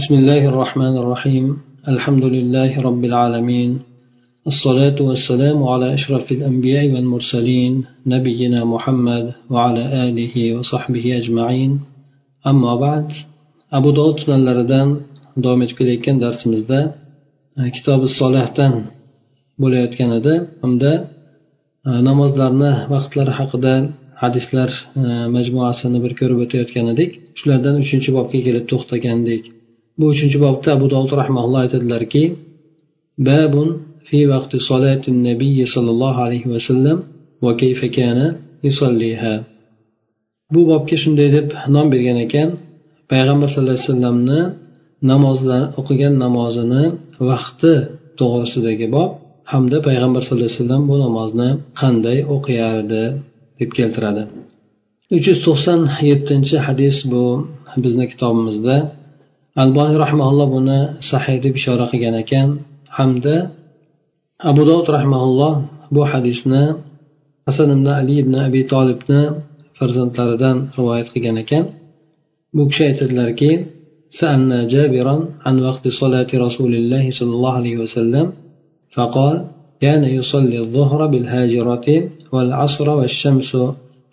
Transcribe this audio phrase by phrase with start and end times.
[0.00, 1.46] بسم الله الرحمن الرحيم
[1.88, 3.70] الحمد لله رب العالمين
[4.46, 11.80] الصلاة والسلام على أشرف الأنبياء والمرسلين نبينا محمد وعلى آله وصحبه أجمعين
[12.46, 13.06] أما بعد
[13.78, 14.88] أبو داود sunanlaridan
[15.44, 16.80] davom etib kelayotgan darsimizda
[17.76, 18.72] kitobi solihdan
[19.62, 20.92] bo'layotgan edi hamda
[22.08, 23.74] namozlarni vaqtlari haqida
[24.22, 24.70] hadislar
[25.36, 29.44] majmuasini bir ko'rib o'tayotgan edik shulardan uchinchi bobga kelib to'xtagandik
[29.97, 32.23] bu uchinchi bobda abu dovud rahmaulloh aytadilarki
[33.27, 33.67] babun
[34.07, 36.97] fi vaqti solati nabiy sollallohu alayhi vasallam
[37.43, 38.25] va kayfa kana
[38.65, 39.33] yusalliha.
[40.53, 42.49] Bu bobga shunday deb nom bergan ekan
[43.11, 44.41] payg'ambar sallallohu alayhi vasallamni
[45.11, 46.83] namozlar o'qigan namozini
[47.29, 47.73] vaqti
[48.19, 49.09] to'g'risidagi bob
[49.51, 51.49] hamda payg'ambar sallallohu alayhi vasallam bu namozni
[51.81, 53.03] qanday o'qiyardi
[53.59, 54.23] deb keltiradi.
[55.15, 55.79] Uch yuz to'qson
[56.09, 57.23] yettinchi hadis bu
[57.83, 58.75] bizni kitobimizda
[59.63, 60.79] alboniy rahmaulloh buni
[61.11, 62.47] sahiy deb ishora qilgan ekan
[62.97, 63.35] hamda
[64.49, 65.53] abu dovud rahmaulloh
[65.95, 66.63] bu hadisni
[67.47, 69.21] hasan ibn ali ibn abi tolibni
[69.77, 71.63] farzandlaridan rivoyat qilgan ekan
[72.55, 73.51] bu kishi aytadilarki
[74.19, 78.25] سألنا جابرا عن وقت صلاة رسول الله صلى الله عليه وسلم
[78.95, 79.35] فقال
[79.81, 81.87] كان يصلي الظهر بالهاجرة
[82.33, 83.51] والعصر والشمس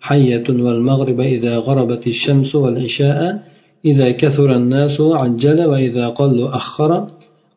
[0.07, 3.19] حية والمغرب إذا غربت الشمس والعشاء
[3.90, 6.90] إذا كثر الناس عجل وإذا قلوا أخر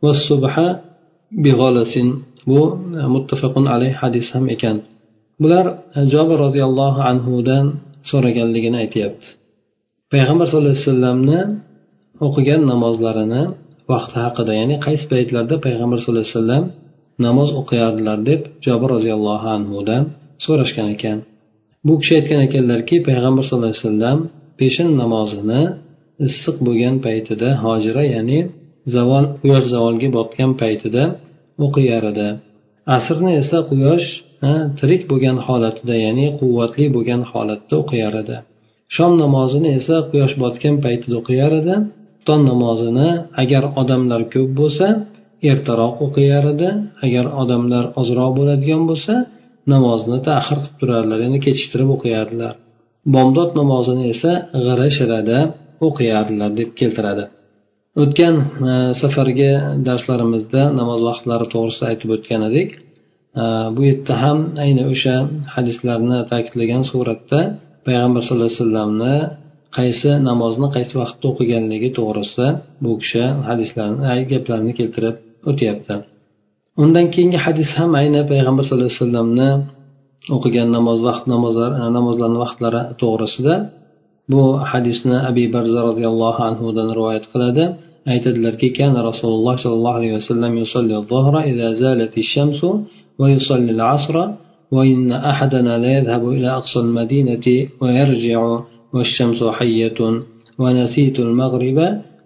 [0.03, 0.53] والصبح
[1.43, 1.95] بغلس
[2.47, 2.61] bu
[3.15, 4.77] muttafaqun alayh hadis ham ekan
[5.41, 5.65] bular
[6.13, 7.65] jobir roziyallohu anhudan
[8.09, 9.27] so'raganligini aytyapti
[10.13, 11.39] payg'ambar sallallohu alayhi vasallamni
[12.27, 13.43] o'qigan namozlarini
[13.91, 16.63] vaqti haqida ya'ni qaysi paytlarda payg'ambar sallallohu alayhi vasallam
[17.25, 20.03] namoz o'qiyardilar deb jobir roziyallohu anhudan
[20.45, 21.17] so'rashgan ekan
[21.87, 24.19] bu kishi aytgan ekanlarki payg'ambar sallallohu alayhi vasallam
[24.59, 25.61] peshin namozini
[26.26, 28.38] issiq bo'lgan paytida hojira ya'ni
[28.94, 31.04] zavol quyosh zavolga botgan paytida
[31.64, 32.28] o'qiyar edi.
[32.96, 34.06] Asrni esa quyosh
[34.78, 38.36] tirik bo'lgan holatida ya'ni quvvatli bo'lgan holatda o'qiyar edi.
[38.94, 41.74] Shom namozini esa quyosh botgan paytida o'qiyar edi.
[42.26, 43.08] Tong namozini
[43.42, 44.86] agar odamlar ko'p bo'lsa
[45.50, 46.68] ertaroq o'qiyar edi.
[47.06, 49.14] Agar odamlar ozroq bo'ladigan bo'lsa
[49.72, 52.54] namozni ta'xir qilib turardilar ya'ni kechiktirib o'qiyardilar.
[53.14, 54.32] Bomdod namozini esa
[54.64, 55.38] g'ira shirada
[55.86, 57.24] o'qiyardilar deb keltiradi.
[58.02, 58.34] O'tgan
[58.70, 59.50] e, safargi
[59.88, 62.70] darslarimizda namoz vaqtlari to'g'risida aytib o'tgan edik.
[63.42, 63.44] E,
[63.74, 65.16] bu yerda ham ayni o'sha
[65.54, 67.40] hadislarni ta'kidlagan suratda
[67.86, 69.16] payg'ambar sallallohu alayhi vasallamni
[69.78, 72.48] qaysi namozni qaysi vaqtda o'qiganligi to'g'risida
[72.84, 75.16] bu kishi hadislarni gaplarni keltirib
[75.50, 75.94] o'tyapti.
[76.82, 79.50] Undan keyingi hadis ham ayni payg'ambar sallallohu alayhi vasallamni
[80.36, 83.54] o'qigan namoz vaqt namozlar namozlarni vaqtlari to'g'risida
[84.30, 87.64] bu hadisni abi barza roziyallohu anhudan rivoyat qiladi.
[88.12, 92.60] Aytadilarki kana rasululloh sollallohu alayhi vasallam yusolli الظهر إذا زالت الشمس
[93.20, 94.16] ويصلي العصر
[94.76, 97.46] وإن أحدنا لا يذهب إلى أقصى المدينة
[97.80, 98.60] ويرجع
[98.94, 99.98] والشمس حية
[100.58, 101.78] ونسيت المغرب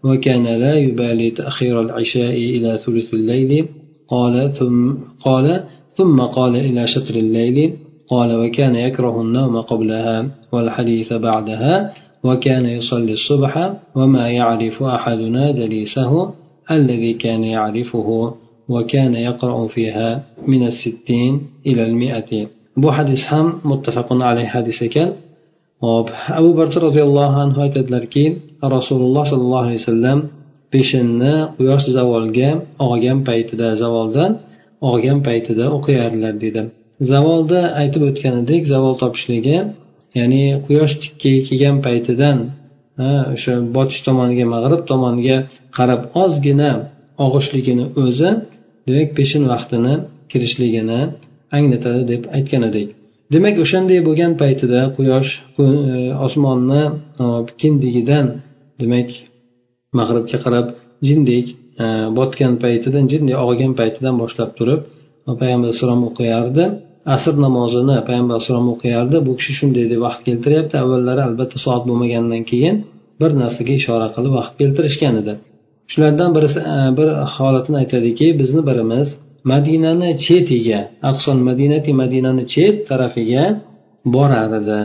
[0.04, 3.66] وكان لا يبالي تأخير العشاء إلى ثلث الليل
[4.08, 4.92] قال ثم
[5.26, 5.64] قال
[5.96, 7.72] ثم قال إلى شطر الليل
[8.12, 10.16] قال وكان يكره النوم قبلها
[10.52, 11.74] والحديث بعدها
[12.24, 13.52] وكان يصلي الصبح
[13.96, 16.12] وما يعرف أحدنا دليسه
[16.70, 18.08] الذي كان يعرفه
[18.68, 20.08] وكان يقرأ فيها
[20.46, 21.32] من الستين
[21.66, 22.30] إلى المئة.
[22.76, 25.12] بو حديث هم متفق عليه حديث كان
[26.38, 28.32] أبو برد رضي الله عنه أتدلركين
[28.64, 30.18] رسول الله صلى الله عليه وسلم
[30.72, 32.50] peshinni quyosh zavolga
[32.86, 34.30] og'gan paytida zavoldan
[34.90, 36.62] og'gan paytida o'qiyardilar dedi.
[37.10, 39.58] Zavolda aytib o'tganidek zavol topishligi
[40.18, 42.38] ya'ni quyosh tikkaga kelgan paytidan
[43.34, 45.36] o'sha botish tomoniga mag'rib tomoniga
[45.76, 46.70] qarab ozgina
[47.26, 48.30] og'ishligini o'zi
[48.88, 49.94] demak peshin vaqtini
[50.30, 51.00] kirishligini
[51.56, 52.88] anglatadi deb aytgan edik
[53.34, 55.30] demak o'shanday bo'lgan paytida quyosh
[55.64, 55.66] e,
[56.26, 56.82] osmonni
[57.22, 57.24] e,
[57.60, 58.26] kindigidan
[58.80, 59.08] demak
[59.98, 60.66] mag'ribga qarab
[61.08, 61.46] jindek
[61.82, 61.86] e,
[62.18, 64.80] botgan paytidan jindek og'gan paytidan boshlab turib
[65.40, 66.64] payg'ambar alayhissalom o'qiyardi
[67.14, 69.16] asr namozini payg'ambar alayhisalom o'qiyardi.
[69.26, 70.74] Bu kishi shunday deb vaqt keltiryapti.
[70.84, 72.76] Avvallari albatta soat bo'lmagandan keyin
[73.20, 75.32] bir narsaga ishora qilib vaqt keltirishgan edi.
[75.92, 79.08] Shulardan birisi e, bir holatini aytadiki bizni birimiz
[79.52, 83.44] madinani chetiga aqson madinati madinani chet tarafiga
[84.14, 84.80] borar edi.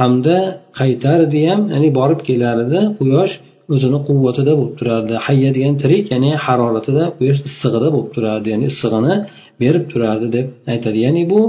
[0.00, 0.38] Hamda
[0.80, 2.80] qaytar edi ham ya'ni borib kelar edi.
[2.98, 3.34] Quyosh
[3.74, 5.14] o'zini quvvatida bo'lib turardi.
[5.26, 9.14] Hayya degan tirik ya'ni haroratida quyosh issig'ida bo'lib turardi ya'ni issig'ini
[9.62, 10.98] berib turardi deb aytadi.
[11.06, 11.40] Ya'ni bu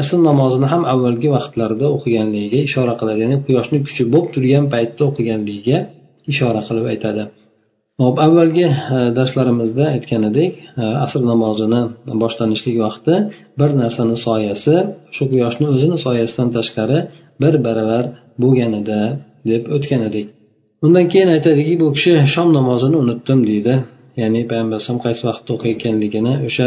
[0.00, 3.18] asl namozini ham avvalgi vaqtlarda o'qiganligiga ishora qiladi.
[3.24, 5.78] Ya'ni quyoshni kuchi bo'lib turgan paytda o'qiganligiga
[6.32, 7.22] ishora qilib aytadi.
[8.02, 10.52] Hop avvalgi e, darslarimizda aytgan edik
[10.82, 11.80] e, asr namozini
[12.22, 13.14] boshlanishlik vaqti
[13.60, 14.74] bir narsani soyasi
[15.16, 16.98] shu quyoshni o'zini soyasidan tashqari
[17.42, 18.04] bir baravar
[18.42, 19.00] bo'lganida
[19.50, 20.26] deb o'tgan edik.
[20.84, 23.74] Undan keyin aytadiki bu kishi shom namozini unutdim deydi.
[24.20, 26.66] Ya'ni payg'ambar alayhisalom qaysi vaqtda o'qiyotganligini o'sha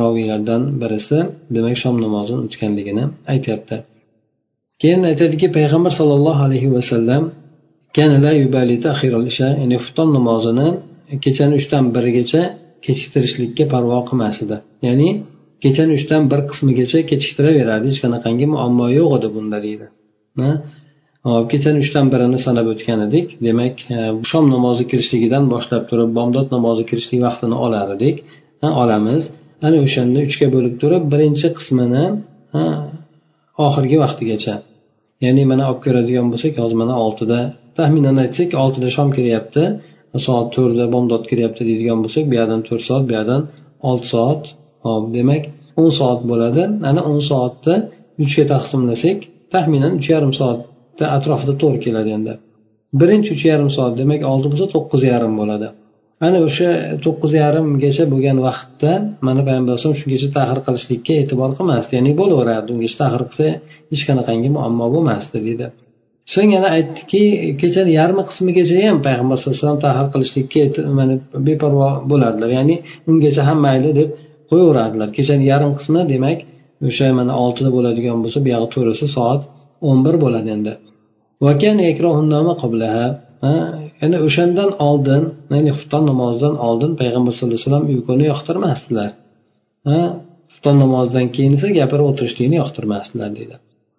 [0.00, 1.18] raviylardan birisi
[1.54, 3.76] demak shom namozini unutganligini aytyapti.
[4.82, 7.22] Keyin aytadiki payg'ambar sollallohu alayhi vasallam
[9.62, 10.68] ya'ni xufton namozini
[11.24, 12.42] kechani uchdan birigacha
[12.86, 14.56] kechiktirishlikka parvo qilmas edi.
[14.86, 15.08] Ya'ni
[15.64, 19.86] kechani uchdan bir qismigacha kechiktiraveradi hech qanaqangi muammo yo'q edi bunda deydi.
[21.24, 23.26] Kechani uchdan birini sanab o'tgan edik.
[23.46, 23.98] Demak e,
[24.30, 28.16] shom namozi kirishligidan boshlab turib bomdod namozi kirishlik vaqtini olar edik
[28.82, 29.22] olamiz.
[29.66, 32.04] Ana o'shanda uchga bo'lib turib birinchi qismini
[33.66, 34.54] oxirgi vaqtigacha.
[35.24, 37.38] Ya'ni mana olib ko'radigan bo'lsak hozir mana oltida.
[37.78, 39.62] Taxminan aytsak oltida shom kiryapti.
[40.26, 43.42] Soat to'rtda bomdod kiryapti deydigan bo'lsak bu yoqdan to'rt soat bu yoqdan
[43.88, 44.42] olti soat.
[44.86, 45.42] Hop demak
[45.80, 46.62] o'n soat bo'ladi.
[46.90, 47.76] Ana o'n soatni
[48.24, 49.18] uchga taqsimlasak
[49.54, 50.32] taxminan uch yarim
[51.00, 52.32] soatda atrofida to'g'ri keladi endi.
[53.00, 55.68] Birinchi uch yarim soat demak olti bo'lsa to'qqiz yarim bo'ladi.
[56.26, 56.70] Ana o'sha
[57.04, 58.92] to'qqiz yarimgacha bo'lgan vaqtda
[59.26, 61.92] mana payg'ambar alayhisalom shungacha tahir qilishlikka e'tibor qilmasdi.
[61.98, 63.46] Ya'ni bo'laverardi ungacha tahir qilsa
[63.92, 65.66] hech qanaqangi muammo bo'lmasdi deydi
[66.34, 67.22] so'ng yana aytdiki
[67.60, 70.62] kechani yarmi qismigacha ham payg'ambar sallallohu alayhi vasallam tahir qilishlikka
[70.98, 71.14] mana
[71.46, 72.76] beparvo bo'ladilar ya'ni
[73.10, 74.08] ungacha ham mayli deb
[74.50, 76.38] qo'yaveradilar kechani yarim qismi demak
[76.88, 79.40] o'sha mana oltida bo'ladigan bo'lsa buyog'i to'rtisi soat
[79.88, 80.72] o'n bir bo'ladi endi.
[84.00, 85.22] Ya'ni o'shandan oldin
[85.54, 89.10] ya'ni xufton namozidan oldin payg'ambar sallallohu alayhi vasallam uyquni yoqtirmasdilar.
[90.50, 93.56] Xufton namozidan keyin esa gapirib o'tirishlikni yoqtirmasdilar deydi.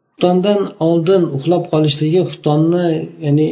[0.10, 2.88] Xuftondan oldin uxlab qolishligi xuftonni
[3.26, 3.48] ya'ni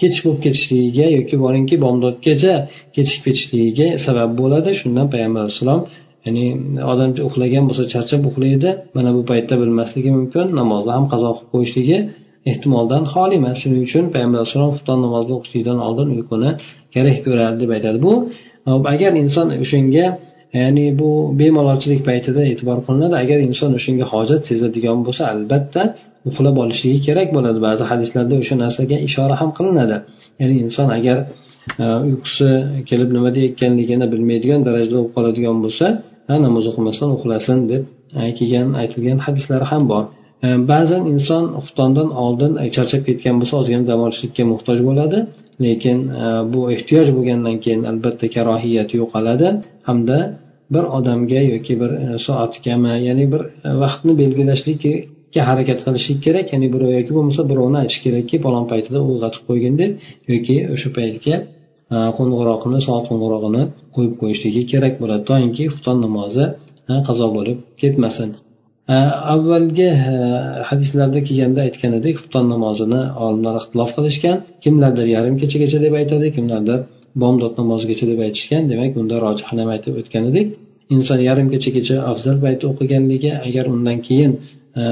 [0.00, 2.54] kech bo'lib ketishligiga yoki boringki bomdodgacha
[2.94, 4.70] kechikib ketishligiga sabab bo'ladi.
[4.80, 5.80] Shundan payg'ambar alayhissalom
[6.26, 6.44] ya'ni
[6.92, 8.70] odam uxlagan bo'lsa charchab uxlaydi.
[8.96, 11.98] Mana bu paytda bilmasligi mumkin namozni ham qazo qilib qo'yishligi
[12.50, 13.56] ehtimoldan xoli emas.
[13.62, 16.50] Shuning uchun payg'ambar alayhissalom xufton namozini o'qishlikdan oldin uyquni
[16.94, 18.12] kerak ko'radi deb aytadi bu
[18.92, 20.06] agar inson o'shanga
[20.60, 21.10] ya'ni bu
[21.40, 25.82] bemalolchilik paytida e'tibor qilinadi agar inson o'shanga hojat sezadigan bo'lsa albatta
[26.28, 27.58] uxlab olishligi kerak bo'ladi.
[27.68, 29.96] Ba'zi hadislarda o'sha narsaga ishora ham qilinadi.
[30.40, 31.18] Ya'ni inson agar
[31.82, 32.48] e, uyqusi
[32.88, 35.86] kelib nima deyayotganligini bilmaydigan darajada bo'lib qoladigan bo'lsa
[36.44, 37.82] namoz o'qimasdan uxlasin deb
[38.38, 40.04] kelgan aytilgan hadislar ham bor.
[40.72, 45.18] Ba'zan inson xuftondan oldin e, charchab ketgan bo'lsa ozgina dam olishlikka muhtoj bo'ladi.
[45.64, 49.48] Lekin e, bu ehtiyoj bo'lgandan keyin albatta karohiyat yo'qoladi.
[49.88, 50.18] Hamda
[50.74, 53.42] bir odamga yoki bir e, soatgami ya'ni bir
[53.82, 56.46] vaqtni belgilashlikka harakat qilishlik kerak.
[56.54, 59.90] Ya'ni birov yoki bo'lmasa birovni aytish kerakki falon paytida uyg'otib qo'ygin deb
[60.32, 61.36] yoki o'sha paytga
[62.16, 63.62] qo'ng'iroqni soat qo'ng'irog'ini
[63.94, 65.22] qo'yib qo'yishligi kerak bo'ladi.
[65.30, 66.44] Toinki xufton namozi
[67.08, 68.30] qazo bo'lib ketmasin.
[68.88, 68.92] Э,
[69.34, 74.36] avvalgi э, hadislarda kelganda aytgan edik xufton namozini olimlar ixtilof qilishgan.
[74.64, 76.80] Kimlardir yarim kechagacha deb aytadi kimlardir
[77.22, 78.62] bomdod namozigacha deb aytishgan.
[78.72, 80.46] Demak bunda rojihni ham aytib o'tgan edik?
[80.94, 84.32] Inson yarim kechagacha afzal paytda o'qiganligi agar undan keyin
[84.80, 84.84] e,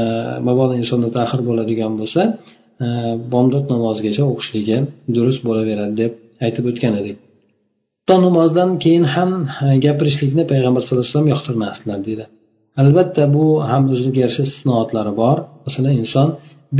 [0.48, 2.22] mabodo insonda tahir bo'ladigan bo'lsa
[2.84, 2.86] e,
[3.32, 4.78] bomdod namozigacha o'qishligi
[5.16, 6.12] durust bo'laveradi deb
[6.46, 7.16] aytib o'tgan edik.
[7.98, 9.30] Xufton namozidan keyin ham
[9.64, 12.26] e, gapirishlikni payg'ambar sallallohu alayhi vasallam yoqtirmasdilar deydi.
[12.80, 15.36] Albatta bu ham o'ziga yarasha istisnoatlari bor.
[15.66, 16.28] Masalan inson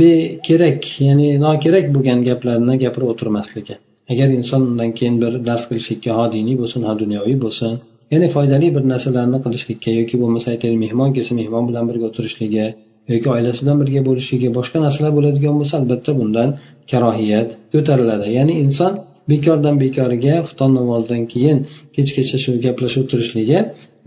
[0.01, 3.75] bekerak ya'ni nokerak bo'lgan gaplarni gapirib o'tirmasligi.
[4.11, 7.71] Agar inson undan keyin bir dars qilishlikka ho diniy bo'lsin ho dunyoviy bo'lsin
[8.13, 12.65] ya'ni foydali bir narsalarni qilishlikka yoki bo'lmasa aytaylik mehmon kelsa mehmon bilan birga o'tirishligi
[13.13, 16.49] yoki oilasi bilan birga bo'lishligi boshqa narsalar bo'ladigan bo'lsa albatta bundan
[16.91, 18.25] karohiyat ko'tariladi.
[18.37, 18.93] Ya'ni inson
[19.31, 21.57] bekordan bekoriga xufton namozidan keyin
[21.95, 23.59] kechgacha shu gaplashib o'tirishligi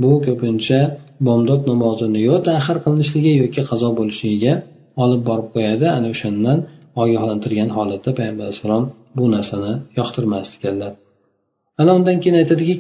[0.03, 0.81] bu ko'pincha
[1.29, 4.55] bomdod namozini yo tahir qilinishligi yoki qazo bo'lishligiga
[5.03, 5.87] olib borib qo'yadi.
[5.97, 6.59] Ana o'shandan
[7.03, 8.85] ogohlantirgan holatda payg'ambar alayhissalom
[9.17, 10.93] bu narsani yoqtirmas ekanlar
[11.81, 12.75] ana undan keyin aytadiki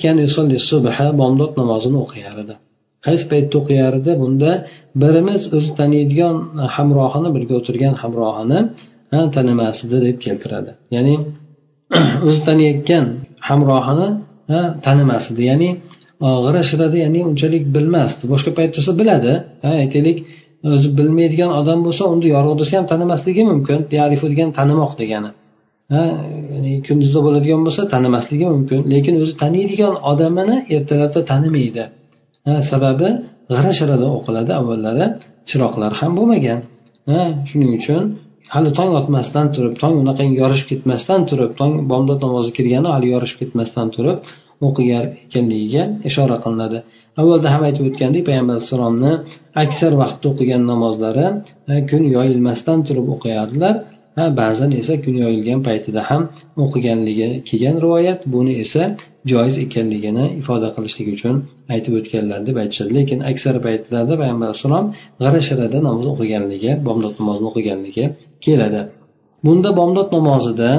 [1.22, 2.54] bomdod namozini o'qiyar edi.
[3.06, 4.12] Qaysi paytda o'qiyar edi?
[4.22, 4.50] Bunda
[5.02, 6.36] birimiz o'zi taniydigan
[6.76, 8.60] hamrohini birga o'tirgan hamrohini
[9.36, 10.70] tanimas edi deb keltiradi.
[10.94, 11.14] Ya'ni
[12.28, 13.04] o'zi taniyotgan
[13.48, 14.08] hamrohini
[14.86, 15.68] tanimas edi ya'ni
[16.44, 19.32] g'ira shirada ya'ni unchalik bilmasdi boshqa paytda esa biladi
[19.82, 20.18] aytaylik
[20.74, 25.30] o'zi bilmaydigan odam bo'lsa unda yorug'da ham tanimasligi mumkin yarifu degan tanimoq degani.
[26.54, 31.84] Ya'ni kunduzda bo'ladigan bo'lsa tanimasligi mumkin lekin o'zi taniydigan odamini ertalabda tanimaydi.
[32.70, 33.08] Sababi
[33.50, 35.06] g'ira shirada o'qiladi avvallari
[35.48, 36.60] chiroqlar ham bo'lmagan.
[37.48, 38.02] Shuning uchun
[38.54, 43.38] hali tong otmasdan turib tong unaqangi yorishib ketmasdan turib tong bomdod namozi kirgani hali yorishib
[43.42, 44.18] ketmasdan turib
[44.66, 46.78] o'qigan ekanligiga ishora qilinadi.
[47.20, 49.12] Avvalda ham aytib o'tgandik payg'ambar alayhissalomni
[49.64, 51.26] aksar vaqtda o'qigan namozlari
[51.72, 53.74] e, kun yoyilmasdan turib o'qiyardilar
[54.16, 56.22] ha ba'zan esa kun yoyilgan paytida ham
[56.64, 58.82] o'qiganligi kelgan rivoyat buni esa
[59.32, 61.34] joiz ekanligini ifoda qilishlik uchun
[61.74, 62.90] aytib o'tganlar deb aytishadi.
[62.98, 64.86] Lekin aksar paytlarda payg'ambar alayhissalom
[65.22, 68.04] g'ira shirada namoz o'qiganligi bomdod namozini o'qiganligi
[68.44, 68.80] keladi.
[69.46, 70.70] Bunda bomdod namozida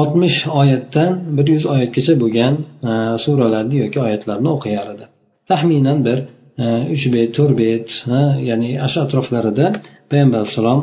[0.00, 2.54] oltmish oyatdan bir yuz oyatgacha bo'lgan
[2.90, 2.92] e,
[3.24, 5.04] suralarni yoki oyatlarni o'qiyar edi.
[5.50, 6.18] Taxminan bir
[6.62, 9.66] e, uch bet to'rt bet e, ya'ni shu atroflarida
[10.10, 10.80] payg'ambar alayhissalom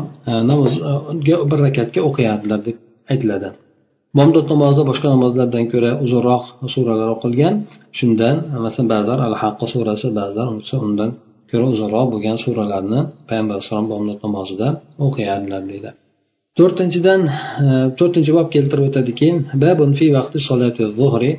[0.51, 2.77] namozga bir rakatga o'qiyardilar deb
[3.13, 3.50] aytiladi.
[4.18, 7.56] Bomdod namozida boshqa namozlardan ko'ra uzunroq suralar o'qilgan
[7.98, 10.48] shundan masalan ba'zilar al haqqa surasi ba'zilar
[10.88, 11.12] undan
[11.51, 13.00] ko'ra uzunroq bo'lgan suralarni
[13.30, 14.68] payg'ambar alayhissalom bomdod namozida
[15.06, 15.91] o'qiyardilar deydi
[16.60, 17.31] to'rtinchidan e,
[18.00, 19.27] to'rtinchi bob keltirib o'tadiki
[19.63, 21.31] babun fi vaqti solati zuhri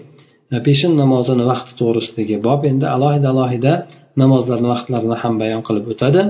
[0.54, 3.75] e, peshin namozini vaqti to'g'risidagi bob endi alohida alohida
[4.23, 6.21] namozlarni vaqtlarini ham bayon qilib o'tadi.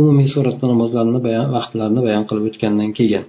[0.00, 1.20] Umumiy suratda namozlarni
[1.56, 3.24] vaqtlarini bayon qilib o'tgandan keyin.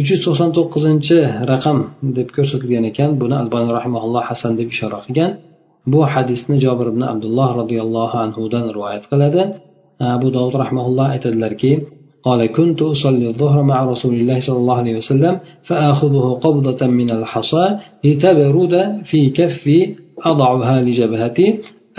[0.00, 1.18] Uch yuz to'qson to'qqizinchi
[1.52, 1.78] raqam
[2.18, 5.30] deb ko'rsatilgan ekan buni albani rahimaulloh hasan deb ishora qilgan.
[5.92, 9.42] Bu hadisni jobir ibn abdulloh roziyallohu anhudan rivoyat qiladi.
[10.02, 11.72] E, Abu dovud rahmaulloh aytadilarki
[12.27, 17.65] قال كنت أصلي الظهر مع رسول الله صلى الله عليه وسلم فآخذه قبضة من الحصى
[18.03, 18.75] لتبرد
[19.09, 19.95] في كفي
[20.31, 21.47] أضعها لجبهتي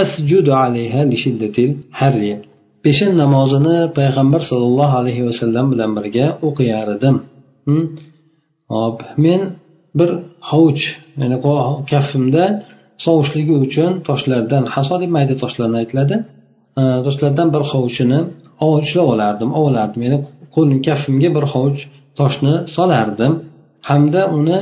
[0.00, 2.36] أسجد عليها لشدة الحر
[2.84, 7.16] peshin namozini payg'ambar sollallohu alayhi vasallam bilan birga o'qiyar edim
[8.74, 9.40] hop men
[9.98, 10.10] bir
[10.50, 10.82] hovuch
[11.20, 11.36] ya'ni
[11.92, 12.44] kaffimda
[13.06, 16.16] sovushligi uchun toshlardan haso deb mayda toshlarni aytiladi
[17.06, 18.20] toshlardan bir hovuchini
[18.83, 20.19] ushlab olardim olardim ya'ni
[20.55, 21.81] qo'lim kaftimga bir hovuch
[22.19, 23.33] toshni solardim.
[23.89, 24.59] Hamda uni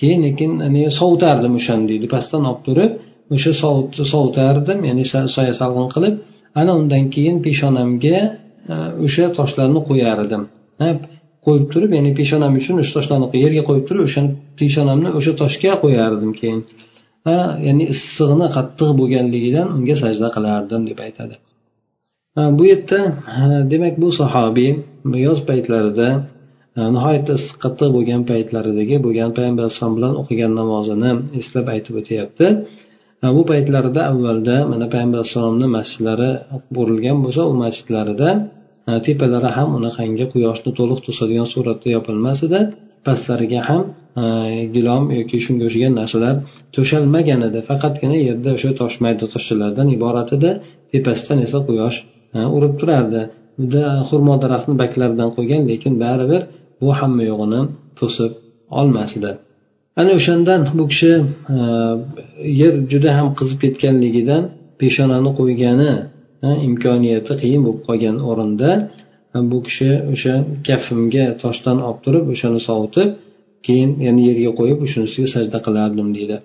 [0.00, 0.50] keyin lekin
[1.00, 2.06] sovutardim o'shani deydi.
[2.14, 2.92] Pastdan olib turib
[3.34, 3.52] o'sha
[4.12, 5.04] sovutardim ya'ni
[5.36, 6.14] soya salqin qilib
[6.60, 8.18] ana undan keyin peshonamga
[8.72, 8.74] e,
[9.06, 10.42] o'sha toshlarni qo'yar edim
[11.46, 14.22] qo'yib turib ya'ni peshonam uchun o'sha toshlarni yerga qo'yib turib o'sha
[14.60, 16.60] peshonamni o'sha toshga qo'yardim keyin.
[17.66, 21.34] Ya'ni issig'ini qattiq bo'lganligidan unga sajda qilardim deb aytadi.
[22.58, 23.00] Bu yerda
[23.72, 24.70] demak bu sahobiy
[25.26, 26.08] yoz paytlarida
[26.94, 32.46] nihoyatda issiq qattiq bo'lgan paytlaridagi bo'lgan payg'ambar alayhisalom bilan o'qigan namozini eslab aytib o'tyapti.
[33.36, 36.30] Bu paytlarida avvalda mana payg'ambar alayhissalomni masjidlari
[36.76, 38.30] qurilgan bo'lsa u masjidlarida
[39.06, 42.60] tepalari ham unaqangi quyoshni to'liq to'sadigan suratda yopilmas edi.
[43.06, 43.82] Pastlariga ham
[44.74, 46.34] gilom yoki shunga o'xshagan narsalar
[46.76, 47.58] to'shalmagan edi.
[47.70, 50.50] Faqatgina yerda o'sha tosh mayda toshchalardan iborat edi.
[50.92, 51.98] Tepasidan esa quyosh
[52.56, 53.22] urib turardi.
[54.08, 56.42] Xurmo daraxtini baklaridan qo'ygan lekin baribir
[56.80, 57.60] bu hamma yo'g'ini
[57.98, 58.32] to'sib
[58.80, 59.32] olmas edi
[60.00, 61.12] ana o'shandan bu kishi
[62.60, 64.42] yer juda ham qizib ketganligidan
[64.80, 65.90] peshonani qo'ygani
[66.68, 68.70] imkoniyati qiyin bo'lib qolgan o'rinda
[69.50, 70.34] bu kishi o'sha
[70.68, 73.08] kafimga toshdan olib turib o'shani sovutib
[73.66, 76.36] keyin yana yerga qo'yib shunisiga sajda qilardim deydi.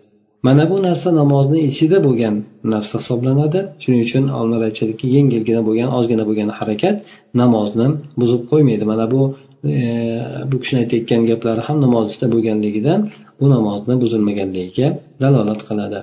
[0.47, 2.35] Mana bu narsa namozni ichida bo'lgan
[2.73, 3.59] narsa hisoblanadi.
[3.83, 6.95] Shuning uchun olimlar aytishadiki yengilgina bo'lgan ozgina bo'lgan harakat
[7.41, 7.87] namozni
[8.21, 8.83] buzib qo'ymaydi.
[8.91, 9.21] Mana bu
[9.71, 9.73] e,
[10.51, 12.99] bu kishini aytayotgan gaplari ham namoz ichida bo'lganligidan
[13.39, 14.87] bu namozni buzilmaganligiga
[15.23, 15.99] dalolat qiladi.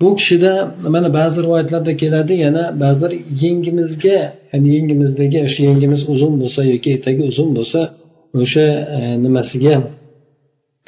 [0.00, 0.52] Bu kishida
[0.94, 3.12] mana ba'zi rivoyatlarda keladi yana ba'zilar
[3.44, 4.18] yengimizga
[4.52, 7.80] ya'ni yengimizdagi o'sha yengimiz uzun bo'lsa yoki etagi uzun bo'lsa
[8.42, 8.66] o'sha
[8.96, 9.74] e, nimasiga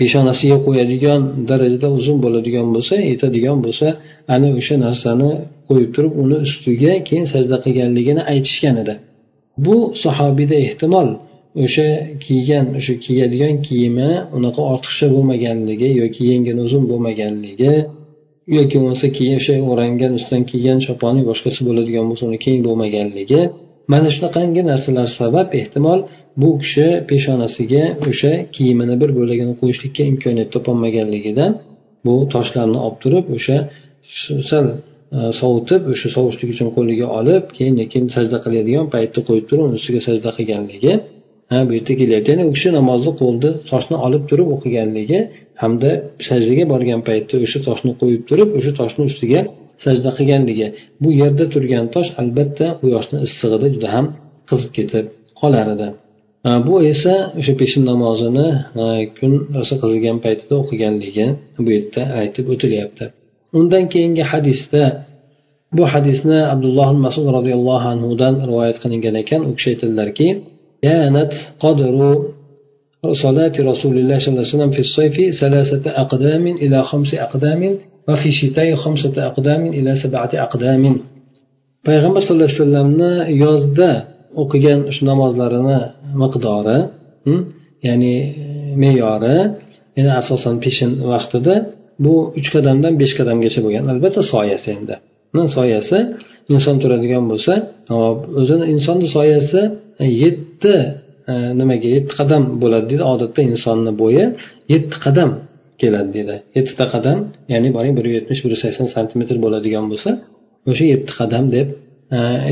[0.01, 3.87] peshonasiga qo'yadigan darajada uzun bo'ladigan bo'lsa yetadigan bo'lsa
[4.35, 5.31] ana o'sha narsani
[5.69, 8.95] qo'yib turib uni ustiga keyin sajda qilganligini aytishgan edi.
[9.65, 11.09] Bu sahobiyda ehtimol
[11.65, 11.89] o'sha
[12.25, 17.75] kiygan o'sha kiyadigan kiyimi unaqa ortiqcha bo'lmaganligi yoki yengini uzun bo'lmaganligi
[18.57, 23.41] yoki bo'lmasa keyin o'sha o'rangan ustidan kiygan choponi boshqasi bo'ladigan bo'lsa uni keng bo'lmaganligi
[23.93, 26.01] mana shunaqangi narsalar sabab ehtimol
[26.37, 31.53] bu kishi peshonasiga o'sha kiyimini bir bo'lagini qo'yishlikka imkoniyat topolmaganligidan
[32.07, 33.57] bu toshlarni olib turib o'sha
[34.51, 34.75] sal e,
[35.41, 40.01] sovutib o'sha sovishlik uchun qo'liga olib keyin keyin sajda qiladigan paytda qo'yib turib uni ustiga
[40.09, 40.93] sajda qilganligi
[41.51, 45.21] ha bu yerda kelyapti ya'ni u kishi namozni qo'lda toshni olib turib o'qiganligi
[45.63, 45.91] hamda
[46.29, 49.41] sajdaga borgan paytda o'sha toshni qo'yib turib o'sha toshni ustiga
[49.85, 50.67] sajda qilganligi.
[51.03, 54.07] Bu yerda turgan tosh albatta quyoshni issig'ida juda ham
[54.51, 55.05] qizib ketib
[55.41, 55.89] qolar edi.
[56.68, 58.48] bu esa o'sha peshin namozini
[59.18, 61.26] kun rosa qizigan paytida o'qiganligi
[61.66, 63.06] bu yerda aytib o'tilyapti
[63.58, 64.84] undan keyingi hadisda
[65.78, 70.30] bu hadisni abdulloh masud roziyallohu anhudan rivoyat qilingan ekan u kishi aytadilarki
[70.86, 71.96] كانت قدر
[73.26, 77.62] صلاة رسول الله صلى الله عليه وسلم في الصيف ثلاثة أقدام إلى خمس أقدام
[78.08, 80.84] وفي الشتاء خمسة أقدام إلى سبعة أقدام
[81.86, 83.92] payg'ambar sallallohu alayhi vasallamni yozda
[84.42, 85.80] o'qigan shu namozlarini
[86.23, 86.79] miqdori
[87.89, 88.15] ya'ni
[88.45, 88.47] e,
[88.83, 89.39] me'yori
[89.97, 91.55] ya'ni asosan peshin vaqtida
[92.05, 93.85] bu uch qadamdan besh qadamgacha bo'lgan.
[93.93, 94.95] Albatta soyasi endi.
[95.59, 95.99] Soyasi
[96.55, 97.53] inson turadigan bo'lsa
[97.95, 99.61] hop o'zini insonni soyasi
[100.03, 100.75] e, yetti
[101.33, 103.05] e, nimaga yetti qadam bo'ladi deydi.
[103.13, 104.25] Odatda insonni bo'yi
[104.73, 105.31] yetti qadam
[105.81, 106.37] keladi deydi.
[106.57, 107.19] Yettita qadam
[107.53, 110.11] ya'ni boring bir yuz yetmish bir yuz sakson santimetr bo'ladigan bo'lsa
[110.71, 111.69] o'sha yetti qadam deb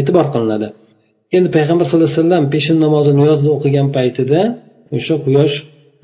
[0.00, 0.68] e'tibor qilinadi.
[1.36, 4.40] Endi payg'ambar sallallohu alayhi vasallam peshin namozini yozda o'qigan paytida
[4.96, 5.54] o'sha quyosh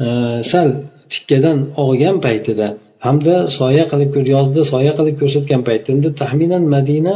[0.04, 0.07] e,
[0.50, 0.69] sal
[1.12, 2.66] tikkadan og'gan paytida
[3.07, 7.14] hamda soya qilib yozda soya qilib ko'rsatgan paytda endi taxminan madina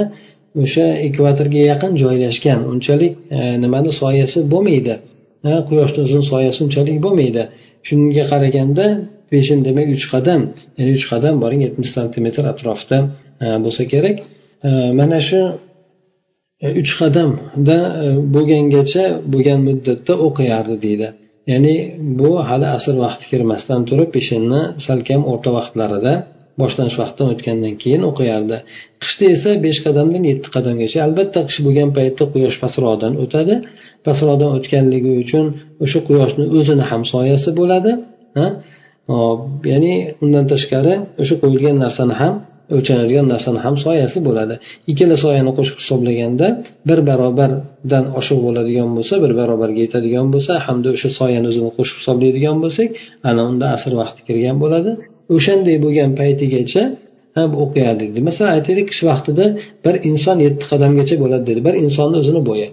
[0.63, 2.61] o'sha ekvatorga yaqin joylashgan.
[2.73, 4.95] Unchalik e, nimani soyasi bo'lmaydi
[5.49, 7.43] e, quyoshni uzun soyasi unchalik bo'lmaydi.
[7.89, 8.87] Shunga qaraganda
[9.33, 10.41] peshin demak uch qadam
[10.79, 12.99] ya'ni uch qadam boring yetmish santimetr atrofida
[13.45, 14.17] e, bo'lsa kerak.
[14.67, 15.41] E, mana shu
[16.65, 21.09] E, uch qadamda e, bo'lgangacha bo'lgan muddatda o'qiyardi deydi.
[21.51, 21.75] Ya'ni
[22.19, 26.15] bu hali asr vaqti kirmasdan turib peshinni salkam o'rta vaqtlarida
[26.61, 28.57] boshlanish vaqtidan o'tgandan keyin o'qiyardi.
[29.03, 33.55] Qishda esa besh qadamdan yetti qadamgacha albatta qish bo'lgan paytda quyosh pastroqdan o'tadi.
[34.07, 35.47] Pastroqdan o'tganligi uchun
[35.85, 37.93] o'sha quyoshni o'zini ham soyasi bo'ladi
[39.73, 42.35] ya'ni undan tashqari o'sha qo'yilgan narsani ham
[42.77, 44.55] o'lchanadigan narsani ham soyasi bo'ladi.
[44.91, 46.47] Ikkala soyani qo'shib hisoblaganda
[46.89, 52.57] bir barobardan oshiq bo'ladigan bo'lsa bir barobarga yetadigan bo'lsa hamda o'sha soyani o'zini qo'shib hisoblaydigan
[52.65, 52.89] bo'lsak
[53.31, 54.91] ana unda asr vaqti kirgan bo'ladi.
[55.37, 56.83] O'shanday bo'lgan paytigacha
[57.65, 59.45] o'qiyardik masalan aytaylik qish vaqtida
[59.85, 61.61] bir inson yetti qadamgacha bo'ladi dedi.
[61.67, 62.69] Bir insonni o'zini bo'yi.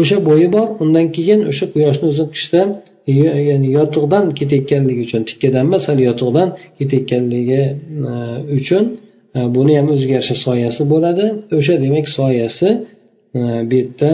[0.00, 2.60] O'sha bo'yi bor undan keyin o'sha quyoshni o'zi qishda
[3.06, 6.48] ya'ni yotiqdan ketayotganligi uchun tikkadan emas sal yotiqdan
[6.78, 7.62] ketayotganligi
[8.10, 8.12] e,
[8.58, 9.03] uchun e,
[9.36, 11.24] E, buni ham o'ziga yarasha soyasi bo'ladi.
[11.58, 12.68] O'sha demak soyasi
[13.38, 14.10] e, bu yerda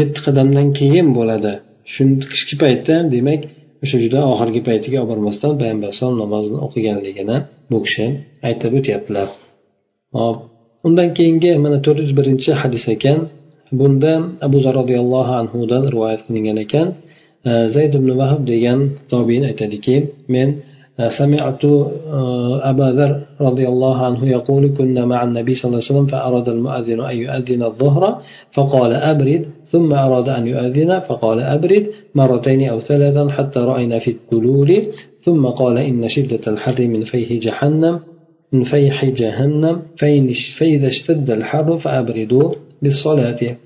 [0.00, 1.52] yetti qadamdan keyin bo'ladi.
[1.92, 2.02] Shu
[2.32, 3.40] qishki paytda demak
[3.84, 7.36] o'sha juda oxirgi paytiga olib bormasdan payg'ambar alayhisalom namozini o'qiganligini
[7.70, 8.06] bu kishi
[8.48, 9.28] aytib o'tyaptilar.
[10.18, 10.36] Hop
[10.86, 13.18] undan keyingi mana to'rt yuz birinchi hadis ekan.
[13.80, 14.12] Bunda
[14.46, 16.86] abu zar roziyallohu anhudan rivoyat qilingan ekan.
[17.48, 18.78] E, Zayd ibn vahab degan
[19.12, 19.96] tobiin aytadiki
[20.34, 20.48] men
[21.08, 21.64] سمعت
[22.62, 27.00] أبا ذر رضي الله عنه يقول كنا مع النبي صلى الله عليه وسلم فأراد المؤذن
[27.00, 33.60] أن يؤذن الظهر فقال أبرد ثم أراد أن يؤذن فقال أبرد مرتين أو ثلاثا حتى
[33.60, 34.82] رأينا في التلول
[35.20, 38.00] ثم قال إن شدة الحر من فيه جهنم
[38.52, 39.82] من فيح جهنم
[40.58, 42.52] فإذا اشتد الحر فأبردوا
[42.82, 43.56] بالصلاة.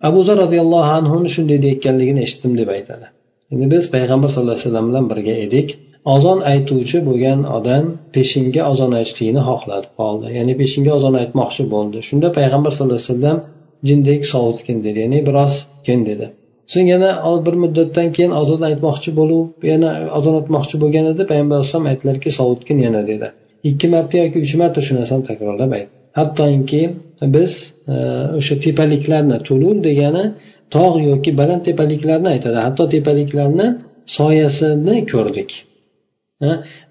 [0.00, 3.06] abu zar roziyallohu anhuni shunday deyayotganligini eshitdim deb aytadi
[3.52, 5.32] endi biz payg'ambar sallallohu alayhi vasallam bilan birga
[6.04, 7.84] ozon aytuvchi bo'lgan odam
[8.14, 10.26] peshinga ozon aytishlikni xohladi qoldi.
[10.38, 11.98] Ya'ni peshinga ozon aytmoqchi bo'ldi.
[12.08, 13.38] Shunda payg'ambar sallallohu alayhi vasallam
[13.88, 14.98] jindek sovutgin dedi.
[15.04, 15.54] Ya'ni biroz
[15.86, 16.26] kin dedi.
[16.72, 17.10] So'ng yana
[17.46, 22.78] bir muddatdan keyin ozon aytmoqchi bo'lib yana ozon aytmoqchi bo'lgan edi payg'ambar alayhisalom aytdilarki sovutgin
[22.86, 23.28] yana dedi.
[23.70, 25.92] Ikki marta yoki uch marta shu narsani takrorlab aytdi.
[26.18, 26.82] Hattoki
[27.36, 27.52] biz
[27.94, 27.94] e,
[28.38, 30.24] o'sha tepaliklarni tulul degani
[30.76, 32.58] tog' yoki baland tepaliklarni aytadi.
[32.66, 33.66] Hatto tepaliklarni
[34.18, 35.50] soyasini ko'rdik.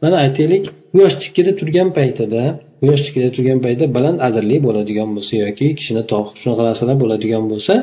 [0.03, 2.41] Mana aytaylik quyosh tikkada turgan paytida
[2.81, 7.73] quyosh tikkada turgan paytda baland adirli bo'ladigan bo'lsa yoki kishini tog' shunaqa narsalar bo'ladigan bo'lsa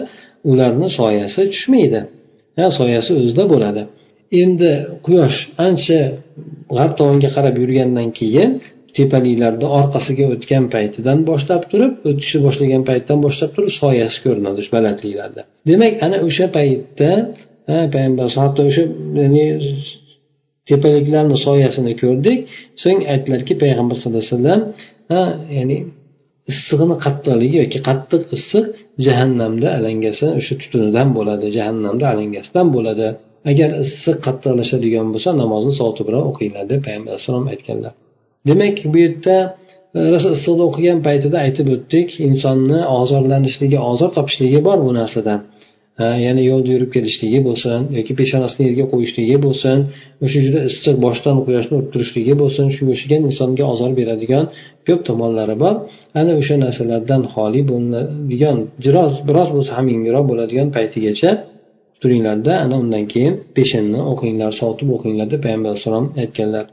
[0.51, 2.01] ularni soyasi tushmaydi.
[2.79, 3.83] Soyasi o'zida bo'ladi.
[4.43, 4.71] Endi
[5.07, 5.99] quyosh ancha
[6.77, 8.51] g'arb tomonga qarab yurgandan keyin
[8.97, 15.43] tepaliklarni orqasiga o'tgan paytidan boshlab turib o'tishni boshlagan paytdan boshlab turib soyasi ko'rinadi o'sha balandliklarda.
[15.71, 17.11] Demak ana o'sha paytda
[17.95, 18.85] payg'ambar hatto o'sha
[19.21, 19.45] ya'ni
[20.71, 22.39] tepaliklarni soyasini ko'rdik.
[22.83, 24.61] So'ng aytdilarki payg'ambar sallallohu alayhi vasallam
[25.59, 25.77] ya'ni
[26.53, 28.67] issig'ini qattiqligi yoki qattiq issiq
[29.07, 33.07] jahannamda alangasi o'sha tutunidan bo'ladi jahannamda alangasidan bo'ladi.
[33.51, 37.93] Agar issiq qattiqlashadigan bo'lsa namozni soatibroq o'qinglar deb payg'ambar alayhissalom aytganlar.
[38.49, 39.37] Demak bu yerda
[39.97, 45.41] e, rosa issiqda o'qigan paytida aytib o'tdik insonni ozorlanishligi ozor topishligi bor bu narsadan.
[46.25, 49.79] Ya'ni yo'lda yurib kelishligi bo'lsin yoki peshonasini yerga qo'yishligi bo'lsin
[50.25, 54.45] o'sha juda issiq boshdan quyoshni urib turishligi bo'lsin shunga o'xshagan insonga ozor beradigan
[54.89, 55.75] ko'p tomonlari bor.
[56.21, 61.31] Ana o'sha narsalardan xoli bo'ladigan biroz biroz bo'lsa ham yengilroq bo'ladigan paytigacha
[62.03, 66.65] turinglarda ana undan keyin peshinni o'qinglar sotib o'qinglar deb payg'ambar alayhissalom aytganlar.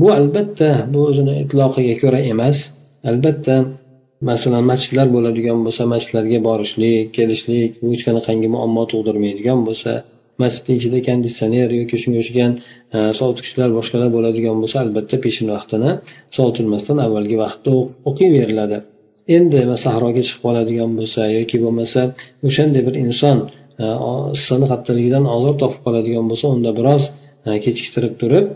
[0.00, 2.58] Bu albatta bu o'zini itloqiga ko'ra emas.
[3.10, 3.54] Albatta
[4.30, 9.92] masalan masjidlar bo'ladigan bo'lsa masjidlarga borishlik kelishlik hech qanaqangi muammo tug'dirmaydigan bo'lsa
[10.42, 12.52] masjidni ichida konditsioner yoki shunga o'xshagan
[12.96, 15.90] e, sovutgichlar boshqalar bo'ladigan bo'lsa albatta peshin vaqtini
[16.36, 17.72] sovutilmasdan avvalgi vaqtda
[18.10, 18.78] o'qiyveriladi.
[19.36, 22.00] Endi sahroga chiqib qoladigan bo'lsa yoki bo'lmasa
[22.48, 23.38] o'shanday bir inson
[23.82, 23.86] e,
[24.36, 27.02] issiqni qattiqligidan ozor topib qoladigan bo'lsa unda biroz
[27.48, 28.46] e, kechiktirib turib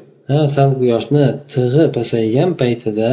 [0.56, 3.10] sal quyoshni tig'i pasaygan paytida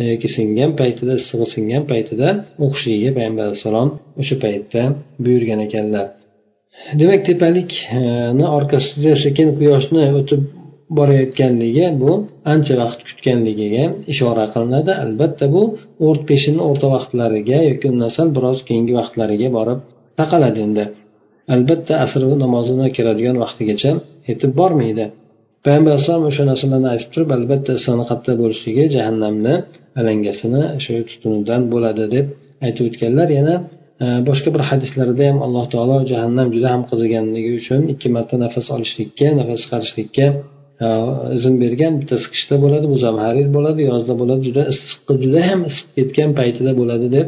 [0.00, 2.28] E, yoki singan paytida issig'i singan paytida
[2.64, 3.88] o'qishligiga payg'ambar alayhissalom
[4.20, 4.82] o'sha paytda
[5.24, 6.06] buyurgan ekanlar.
[7.00, 10.42] Demak tepalikni orqasida sekin quyoshni o'tib
[10.98, 12.12] borayotganligi bu
[12.52, 14.92] ancha vaqt kutganligiga ishora qilinadi.
[15.04, 15.62] Albatta bu
[16.06, 19.80] o'rt peshinni o'rta vaqtlariga yoki undan sal biroz keyingi vaqtlariga borib
[20.20, 20.84] taqaladi endi.
[21.54, 23.92] Albatta asr namozini kiradigan vaqtigacha
[24.30, 25.06] yetib bormaydi.
[25.64, 29.54] Payg'ambar alayhisalom o'sha narsalarni aytib turib albatta issiqni qattiq bo'lishligi jahannamni
[30.00, 32.26] alangasini shu tutunidan bo'ladi deb
[32.66, 33.28] aytib o'tganlar.
[33.38, 33.54] Yana
[34.04, 38.66] e, boshqa bir hadislarda ham alloh taolo jahannam juda ham qiziganligi uchun ikki marta nafas
[38.76, 40.26] olishlikka nafas chiqarishlikka
[40.84, 40.88] e,
[41.36, 41.92] izn bergan.
[42.00, 46.72] Bittasi qishda bo'ladi bu zamharir bo'ladi yozda bo'ladi juda issiqqa juda ham isib ketgan paytida
[46.80, 47.26] bo'ladi deb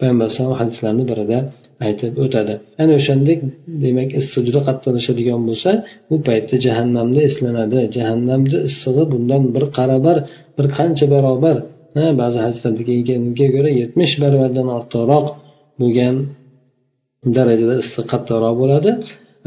[0.00, 1.38] payg'ambar alayhisalom hadislarni birida
[1.86, 2.54] aytib o'tadi.
[2.82, 3.38] Ana o'shandek
[3.84, 5.70] demak issiq juda qattiqlashadigan bo'lsa
[6.10, 7.78] bu paytda jahannamda eslanadi.
[7.96, 10.16] Jahannamni issig'i bundan bir qarabar
[10.56, 11.56] bir qancha barobar
[12.20, 15.26] ba'zi hadislarda kelganiga ko'ra yetmish baravardan ortiqroq
[15.80, 16.14] bo'lgan
[17.36, 18.90] darajada issiq qattiqroq bo'ladi.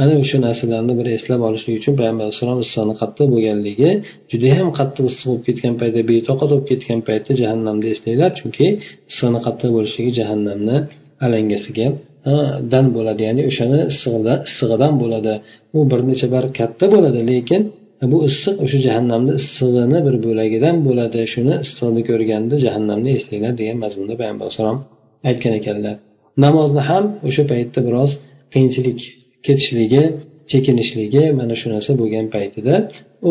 [0.02, 3.90] Ana o'sha narsalarni bir eslab olishlik uchun payg'ambar alayhissalom issiqni qattiq bo'lganligi
[4.32, 8.32] judayam qattiq issiq bo'lib ketgan paytda betoqat bo'lib ketgan paytda jahannamni eslanglar.
[8.40, 8.68] Chunki
[9.12, 10.78] issiqni qattiq bo'lishligi jahannamni
[11.26, 11.88] alangasiga
[12.74, 13.22] dan bo'ladi.
[13.28, 15.34] Ya'ni o'shani issig'idan bo'ladi.
[15.78, 17.62] U bir necha bar katta bo'ladi lekin
[18.12, 21.20] bu issiq o'sha jahannamni issig'ini bir bo'lagidan bo'ladi.
[21.34, 24.80] Shuni issig'ini ko'rganda jahannamni eslanglar degan mazmunda payg'ambar alayhissalom
[25.30, 25.96] aytgan ekanlar.
[26.46, 28.12] Namozni ham o'sha paytda biroz
[28.54, 29.00] qiyinchilik
[29.46, 30.04] ketishligi
[30.52, 32.76] chekinishligi mana shu narsa bo'lgan paytida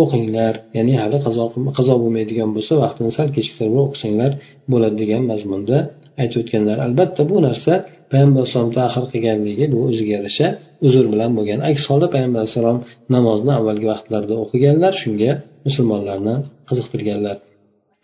[0.00, 0.54] o'qinglar.
[0.76, 1.44] Ya'ni hali qazo
[1.78, 4.30] qazo bo'lmaydigan bo'lsa vaqtini sal kechiktirib o'qisanglar
[4.72, 5.76] bo'ladi degan mazmunda
[6.22, 6.76] aytib o'tganlar.
[6.86, 7.72] Albatta bu narsa
[8.11, 10.47] payg'ambar alayhisalom tahir qilganligi bu o'ziga yarasha
[10.87, 12.77] uzr bilan bo'lgan aks holda payg'ambar alayhissalom
[13.15, 15.31] namozni avvalgi vaqtlarda o'qiganlar shunga
[15.67, 16.35] musulmonlarni
[16.69, 17.37] qiziqtirganlar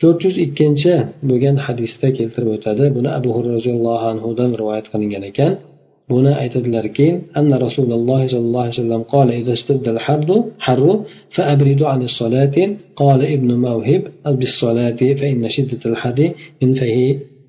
[0.02, 0.94] to'rt yuz ikkinchi
[1.30, 5.52] bo'lgan hadisda keltirib o'tadi buni abu hurra roziyallohu anhudan rivoyat qilingan ekan
[6.12, 7.08] buni aytadilarki
[7.40, 10.30] anna rasululloh sollallohu alayhi vasallam قال إذا اشتد الحر
[10.66, 10.88] حر
[11.36, 12.58] فأبردوا عن الصلاة
[13.02, 14.04] قال ابن موهب
[14.40, 16.20] بالصلاة فإن شدة الحر
[16.62, 17.06] من فهي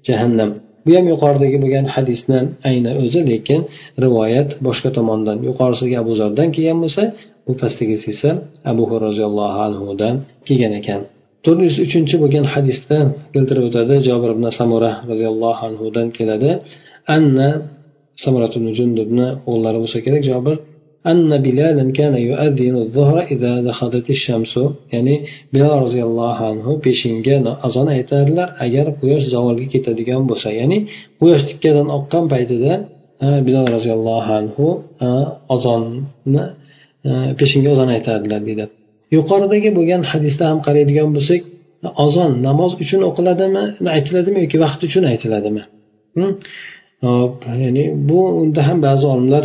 [0.09, 0.51] جهنم
[0.88, 3.60] bu ham yuqoridagi bo'lgan hadisni ayni o'zi lekin
[4.04, 7.04] rivoyat boshqa tomondan yuqorisiga abu zardan kelgan bo'lsa
[7.48, 8.30] bu pastagisi esa
[8.72, 10.16] abu roziyallohu anhudan
[10.48, 11.02] kelgan ekan.
[11.46, 12.98] To'rt yuz uchinchi bo'lgan hadisda
[13.34, 16.52] keltirib o'tadi jobir ibn samura roziyallohu anhudan keladi.
[17.16, 17.50] Anna
[18.24, 20.56] samurat jundubni o'g'illari bo'lsa kerak jobir
[21.07, 24.55] أن بلالا كان يؤذن الظهر إذا دخلت الشمس
[24.93, 25.17] ya'ni
[25.55, 30.79] bilol roziyallohu anhu peshinga azon aytadilar agar quyosh zavolga ketadigan bo'lsa ya'ni
[31.21, 32.73] quyosh tikkadan oqqan paytida
[33.47, 34.67] bilol roziyallohu anhu
[35.55, 36.45] azonni
[37.41, 38.65] peshinga azon aytadilar deydi
[39.17, 41.43] yuqoridagi bo'lgan hadisda ham qaraydigan bo'lsak
[42.05, 43.65] azon namoz uchun o'qiladimi
[43.97, 45.63] aytiladimi yoki vaqt uchun aytiladimi
[47.65, 49.45] ya'ni bu unda ham ba'zi olimlar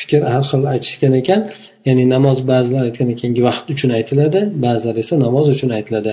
[0.00, 1.40] fikr har xil aytishgan ekan
[1.88, 6.12] ya'ni namoz ba'zilar aytgan ekanki vaqt uchun aytiladi ba'zilar esa namoz uchun aytiladi.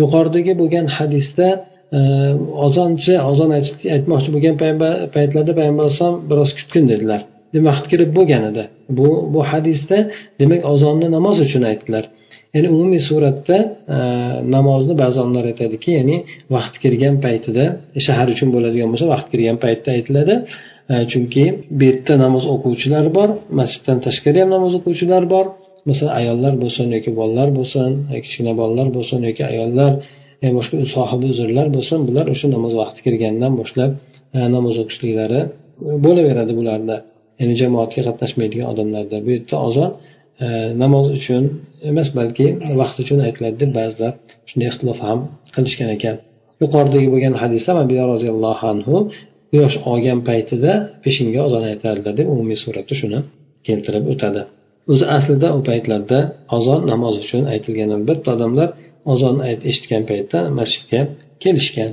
[0.00, 1.48] Yuqoridagi bo'lgan hadisda
[1.98, 2.00] e,
[2.66, 3.50] ozonchi ozon
[3.96, 4.54] aytmoqchi bo'lgan
[5.16, 7.20] paytlarda payg'ambar alayhisalom biroz kutgin dedilar.
[7.68, 8.64] Vaqt kirib bo'lgan edi
[8.98, 9.98] bu bu hadisda
[10.40, 12.04] demak ozonni namoz uchun aytdilar.
[12.54, 13.58] Ya'ni umumiy suratda
[13.96, 13.98] e,
[14.56, 16.16] namozni ba'zi olimlar aytadiki ya'ni
[16.56, 17.64] vaqt kirgan paytida
[18.06, 20.34] shahar uchun bo'ladigan bo'lsa vaqt kirgan paytda aytiladi.
[21.10, 21.44] Chunki
[21.78, 25.46] bu yerda namoz o'quvchilar bor masjiddan tashqari ham namoz o'quvchilar bor.
[25.88, 27.90] Masalan ayollar bo'lsin yoki bolalar bo'lsin
[28.24, 29.92] kichkina bolalar bo'lsin yoki ayollar
[30.44, 33.90] e, boshqa sohibi uzrlar bo'lsin bular o'sha namoz vaqti kirgandan boshlab
[34.36, 35.40] e, namoz o'qishliklari
[36.04, 36.96] bo'laveradi bularda.
[37.40, 39.16] Ya'ni jamoatga qatnashmaydigan odamlarda.
[39.24, 39.90] Bu yerda ozon
[40.44, 40.46] e,
[40.82, 41.42] namoz uchun
[41.90, 42.46] emas balki
[42.80, 44.12] vaqt uchun aytiladi deb ba'zilar
[44.50, 45.18] shunday ixtilof ham
[45.54, 46.16] qilishgan ekan.
[46.62, 47.70] Yuqoridagi bo'lgan hadisda
[48.12, 48.96] roziyallohu anhu
[49.50, 50.72] quyosh olgan paytida
[51.04, 53.18] peshinga ozon aytardilar deb umumiy suratda shuni
[53.66, 54.42] keltirib o'tadi.
[54.92, 56.18] O'zi aslida u paytlarda
[56.56, 58.68] ozon namoz uchun aytilgan albatta odamlar
[59.12, 59.36] ozon
[59.70, 61.00] eshitgan paytda masjidga
[61.42, 61.90] kelishgan.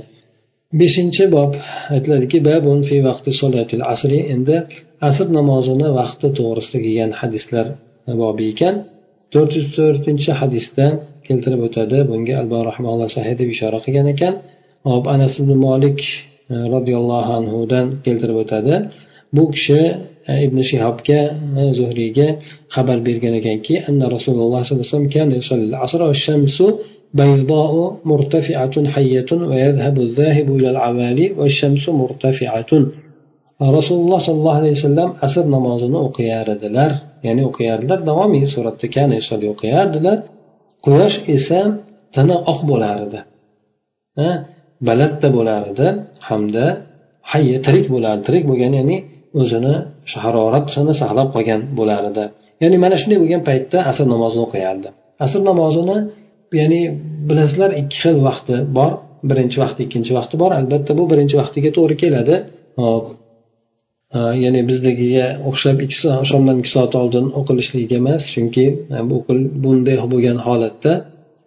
[0.80, 1.52] Beshinchi bob
[1.94, 4.56] aytiladiki babun fi vaqti solatil asri endi
[5.08, 7.66] asr namozini vaqti to'g'risida kelgan hadislar
[8.22, 8.74] bobi ekan.
[9.32, 10.86] To'rt yuz to'rtinchi hadisda
[11.26, 14.34] keltirib o'tadi bunga albo rahmaulloh sahiy deb ishora qilgan ekan.
[14.90, 16.00] Hop anas ibn molik
[16.75, 18.75] roziyallohu anhudan keltirib o'tadi
[19.35, 19.81] bu kishi
[20.45, 21.19] ibn shihobga
[21.79, 22.27] zuhriyga
[22.75, 27.73] xabar bergan ekanki anna rasululloh sollallohu alayhi vasallam بيضاء
[28.11, 32.71] مرتفعة حية ويذهب الذاهب إلى العوالي والشمس مرتفعة
[33.77, 36.91] rasululloh sollallohu alayhi vasallam asr namozini o'qiyar edilar
[37.25, 39.15] ya'ni o'qiyardilar davomiy suratda kana
[39.53, 40.17] o'qiyardilar
[40.85, 41.59] quyosh esa
[42.15, 43.19] tiniq oq bo'lar edi
[44.88, 45.88] balandda bo'lar edi
[46.28, 46.64] hamda
[47.32, 48.22] hayya tirik bo'lardi.
[48.28, 48.98] Tirik bo'lgani ya'ni
[49.40, 49.74] o'zini
[50.24, 52.24] haroratini saqlab qolgan bo'lar edi
[52.62, 54.88] ya'ni mana shunday bo'lgan paytda asr namozini o'qiyardi.
[55.24, 55.96] Asr namozini
[56.60, 56.80] ya'ni
[57.28, 58.92] bilasizlar ikki xil vaqti bor.
[59.30, 60.50] Birinchi vaqti ikkinchi vaqti bor.
[60.60, 62.36] Albatta bu birinchi vaqtiga to'g'ri keladi.
[62.82, 63.04] Hop.
[64.44, 68.64] Ya'ni bizdagiga o'xshab ikki soat shomdan ikki soat oldin o'qilishligi emas chunki
[69.64, 70.92] bunday bo'lgan holatda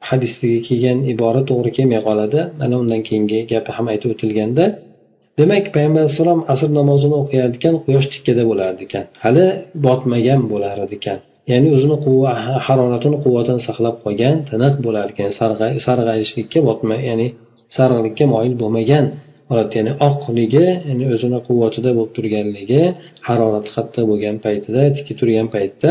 [0.09, 2.39] hadisdagi kelgan ibora to'g'ri kelmay qoladi.
[2.61, 4.65] Mana undan keyingi gapi ham aytib o'tilganda
[5.39, 9.05] demak payg'ambar alayhissalom asr namozini o'qiyar ekan quyosh tikkada bo'lar ekan.
[9.23, 9.45] Hali
[9.85, 11.19] botmagan bo'lar ekan.
[11.51, 11.97] Ya'ni o'zini
[12.67, 15.29] haroratini quvvatini saqlab qolgan tiniq bo'lar ekan.
[15.85, 17.27] Sarg'ayishlikka botma ya'ni
[17.77, 19.05] sarg'likka moyil bo'lmagan
[19.49, 22.81] holat ya'ni oqligi ya'ni o'zini quvvatida bo'lib turganligi
[23.27, 25.89] harorati qattiq bo'lgan paytida tikka turgan paytda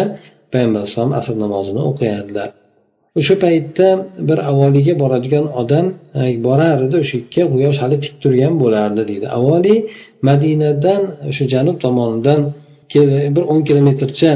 [0.52, 2.50] payg'ambar alayhisalom asr namozini o'qiyardilar
[3.18, 3.88] o'sha paytda
[4.28, 5.86] bir avvaliga boradigan odam
[6.20, 9.26] e, borar edi o'sha yerga quyosh hali tik turgan bo'lardi deydi.
[9.38, 9.78] Avvaliy
[10.28, 12.40] madinadan o'sha janub tomonidan
[13.36, 14.32] bir o'n kilometrcha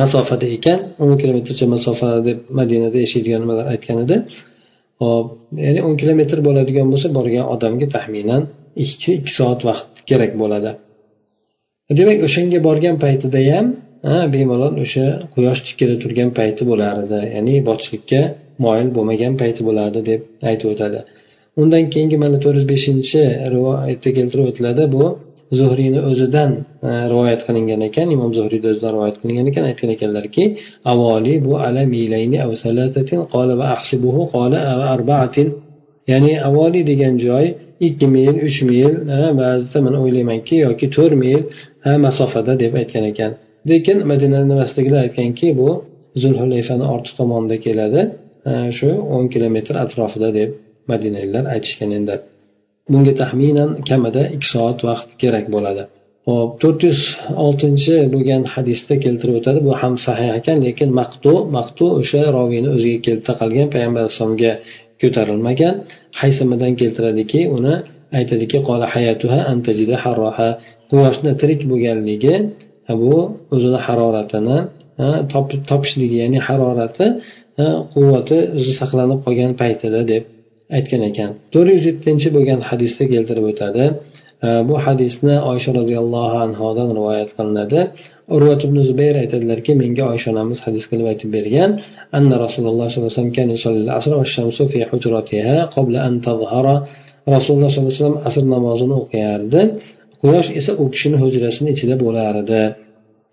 [0.00, 0.78] masofada ekan.
[1.02, 4.16] o'n kilometrcha masofa deb madinada yashaydigan nimalar aytgan edi.
[5.02, 5.26] Hop
[5.64, 8.42] ya'ni o'n kilometr bo'ladigan bo'lsa borgan odamga taxminan
[8.84, 10.70] ikki ikki soat vaqt kerak bo'ladi.
[11.98, 13.66] Demak o'shanga borgan paytida ham
[14.34, 18.20] bemalol o'sha quyosh tikkada turgan payti bo'lar edi ya'ni botishlikka
[18.64, 21.00] moyil bo'lmagan payti bo'lardi deb aytib o'tadi.
[21.60, 23.20] Undan keyingi mana to'rt yuz beshinchi
[23.54, 24.82] rivoyatda keltirib o'tiladi.
[24.94, 25.04] Bu
[25.60, 26.50] zuhriyni o'zidan
[26.88, 29.64] e, rivoyat qilingan ekan imom zuhriyni o'zidan rivoyat qilingan ekan.
[29.70, 30.44] Aytgan ekanlarki
[30.92, 34.58] avoli bu ala milayni av salatatin qola va ahsibuhu qola
[34.94, 35.48] arbaatin.
[36.12, 37.46] Ya'ni avoli degan joy
[37.86, 38.92] ikki mil uch mil
[39.40, 41.40] ba'zida man o'ylaymanki yoki to'rt mil
[42.04, 43.32] masofada deb aytgan ekan.
[43.70, 45.68] Lekin madina nimasidagilar aytganki bu
[46.22, 48.00] zulhulayfani orti tomonida keladi.
[48.76, 50.50] Shu o'n kilometr atrofida deb
[50.90, 52.14] madinaliklar aytishgan endi.
[52.92, 55.82] Bunga taxminan kamida ikki soat vaqt kerak bo'ladi.
[56.28, 57.00] Hop to'rt yuz
[57.46, 59.58] oltinchi bo'lgan hadisda keltirib o'tadi.
[59.66, 64.52] Bu ham sahih ekan lekin maqtu maqtu o'sha roviyni o'ziga kelib taqalgan payg'ambar alayhissalomga
[65.02, 65.74] ko'tarilmagan.
[66.20, 67.74] Haysimidan keltiradiki uni
[68.18, 68.58] aytadiki
[70.90, 72.34] quyoshni tirik bo'lganligi
[73.02, 73.16] bu
[73.54, 74.58] o'zini haroratini
[75.70, 77.06] topishligi ya'ni harorati
[77.94, 80.22] quvvati o'zi saqlanib qolgan paytida deb
[80.76, 81.30] aytgan ekan.
[81.52, 83.84] to'rt yuz yettinchi bo'lgan hadisda keltirib o'tadi.
[84.68, 87.80] Bu hadisni oysha roziyallohu anhodan rivoyat qilinadi.
[88.36, 91.70] Urvat ibn zubayr aytadilarki menga oysha onamiz hadis qilib aytib bergan
[92.18, 93.32] anna rasululloh sollallohu alayhi vasallam
[97.36, 99.60] rasululloh sollallohu alayhi vasallam asr namozini o'qiyardi.
[100.22, 102.62] Quyosh esa u kishini hujrasini ichida bo'lar edi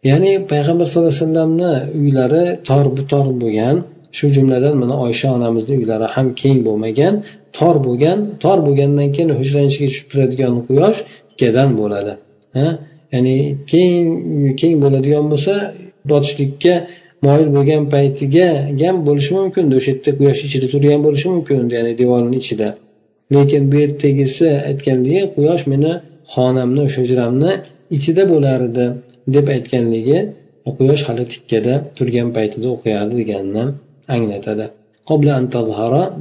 [0.09, 3.75] ya'ni payg'ambar sallallohu alayhi vasallamni uylari tor butor bo'lgan
[4.17, 7.13] shu jumladan mana oysha onamizni uylari ham keng bo'lmagan
[7.57, 10.99] tor bo'lgan tor bo'lgandan keyin hujrani ichiga tushib turadigan quyosh
[11.31, 12.13] ikkadan bo'ladi.
[13.13, 13.35] Ya'ni
[13.71, 13.93] keng
[14.61, 15.53] keng bo'ladigan bo'lsa
[16.11, 16.73] botishlikka
[17.25, 18.47] moyil bo'lgan paytiga
[18.81, 22.67] ham bo'lishi mumkin o'sha yerda quyosh ichida turgan bo'lishi mumkin ya'ni devorni ichida.
[23.35, 25.91] Lekin bu yerdagisi aytganligi quyosh meni
[26.33, 27.51] xonamni o'sha hujramni
[27.97, 28.85] ichida bo'lar edi
[29.35, 30.19] deb aytganligi
[30.77, 33.63] quyosh hali tikkada turgan paytida o'qiyardi deganini
[34.15, 34.65] anglatadi.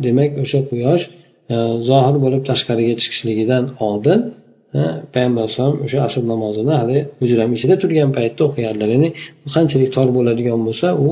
[0.05, 1.05] Demak o'sha quyosh
[1.53, 1.57] e,
[1.89, 4.21] zohir bo'lib tashqariga chiqishligidan oldin
[4.79, 4.81] e,
[5.15, 9.09] payg'ambar alayhisalom o'sha asr namozini hali hujrani ichida turgan paytda o'qiyardilar ya'ni
[9.55, 11.09] qanchalik tor bo'ladigan bo'lsa u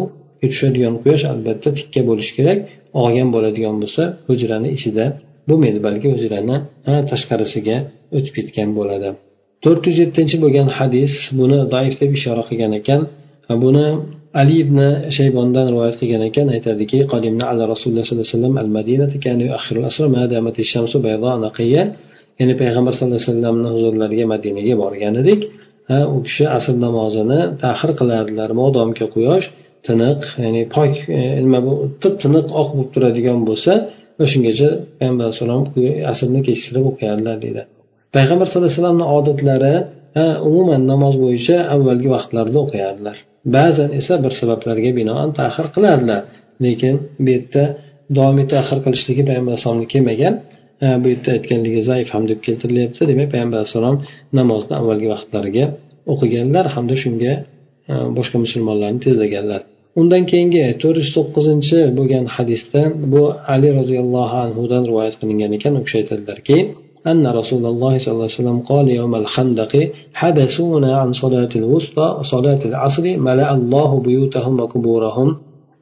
[0.51, 2.59] tushadigan quyosh albatta tikka bo'lishi kerak
[3.03, 5.05] og'gan bo'ladigan bo'lsa hujrani ichida
[5.49, 6.57] bo'lmaydi balki hujrani
[7.11, 7.77] tashqarisiga
[8.17, 9.09] o'tib ketgan bo'ladi.
[9.65, 13.01] To'rt yuz yettinchi bo'lgan hadis buni doif deb ishora qilgan ekan
[13.65, 13.87] buni
[14.41, 14.79] ali ibn
[15.17, 16.47] shaybondan rivoyat qilgan ekan.
[16.57, 20.97] Aytadiki qadimna ala rasululloh sollallohu alayhi vasallam al madinati kana yuakhiru asr ma damat ash-shamsu
[21.07, 21.83] bayda naqiya
[22.41, 25.41] ya'ni payg'ambar sallallohu alayhi vasallamni huzurlariga madinaga borgan edik
[26.15, 28.49] u kishi asr namozini tahir qilardilar.
[28.61, 29.47] Modomki quyosh
[29.87, 33.73] tiniq ya'ni pok e, nima bu tip tiniq oq bo'lib turadigan bo'lsa
[34.23, 35.63] o'shangacha payg'ambar alayhissalom
[36.13, 37.63] asrni kechiktirib o'qiyardilar deydi.
[38.17, 39.75] Payg'ambar sallallohu alayhi vasallamni odatlari
[40.49, 43.17] umuman namoz bo'yicha avvalgi vaqtlarda o'qiyardilar
[43.57, 46.21] ba'zan esa bir sabablarga binoan tahir qilardilar
[46.65, 47.65] lekin bu yerda
[48.19, 50.35] doimiy tahir qilishligi payg'ambar alayhisalomga kelmagan
[51.03, 53.97] bu yerda aytganligi zaif ham deb keltirilyapti demak payg'ambar alayhissalom
[54.39, 55.65] namozni avvalgi vaqtlariga
[56.13, 57.33] o'qiganlar hamda shunga
[58.19, 59.61] boshqa musulmonlarni tezlaganlar.
[60.01, 63.23] Undan keyingi to'rt yuz to'qqizinchi bo'lgan hadisda bu
[63.55, 66.57] ali roziyallohu anhudan rivoyat qilingan ekan u kishi aytadilarki
[67.12, 69.74] أن رسول الله صلى الله عليه وسلم قال يوم الخندق
[70.14, 75.38] حبسونا عن صلاة الوسطى صلاة العصر ملأ الله بيوتهم وقبورهم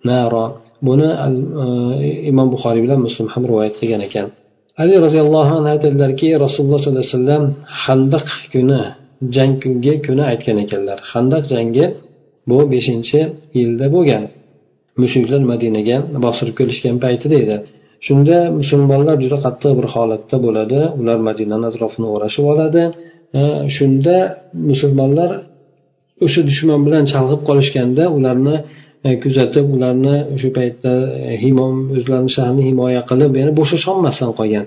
[0.06, 0.46] نارا
[0.88, 1.10] buni
[2.32, 4.28] imom buxoriy bilan muslim ham rivoyat qilgan ekan
[4.82, 7.44] ali roziyallohu anhu aytadilarki rasululloh sollallohu alayhi vasallam
[7.84, 8.82] handaq kuni
[9.36, 11.86] jang kungi kuni aytgan ekanlar handaq jangi
[12.50, 13.20] bu beshinchi
[13.60, 14.24] yilda bo'lgan
[15.02, 17.58] mushriklar madinaga bostirib kelishgan paytida edi
[18.07, 20.81] Shunda musulmonlar juda qattiq bir holatda bo'ladi.
[21.01, 22.83] Ular madinani atrofini o'rashib oladi.
[23.77, 24.17] Shunda
[24.71, 25.31] musulmonlar
[26.25, 28.57] o'sha dushman bilan chalg'ib qolishganda ularni
[29.07, 30.93] e, kuzatib ularni o'sha paytda
[31.33, 31.35] e,
[31.97, 34.67] o'zlarini shahrini himoya qilib ya'ni bo'shasholmasdan qolgan.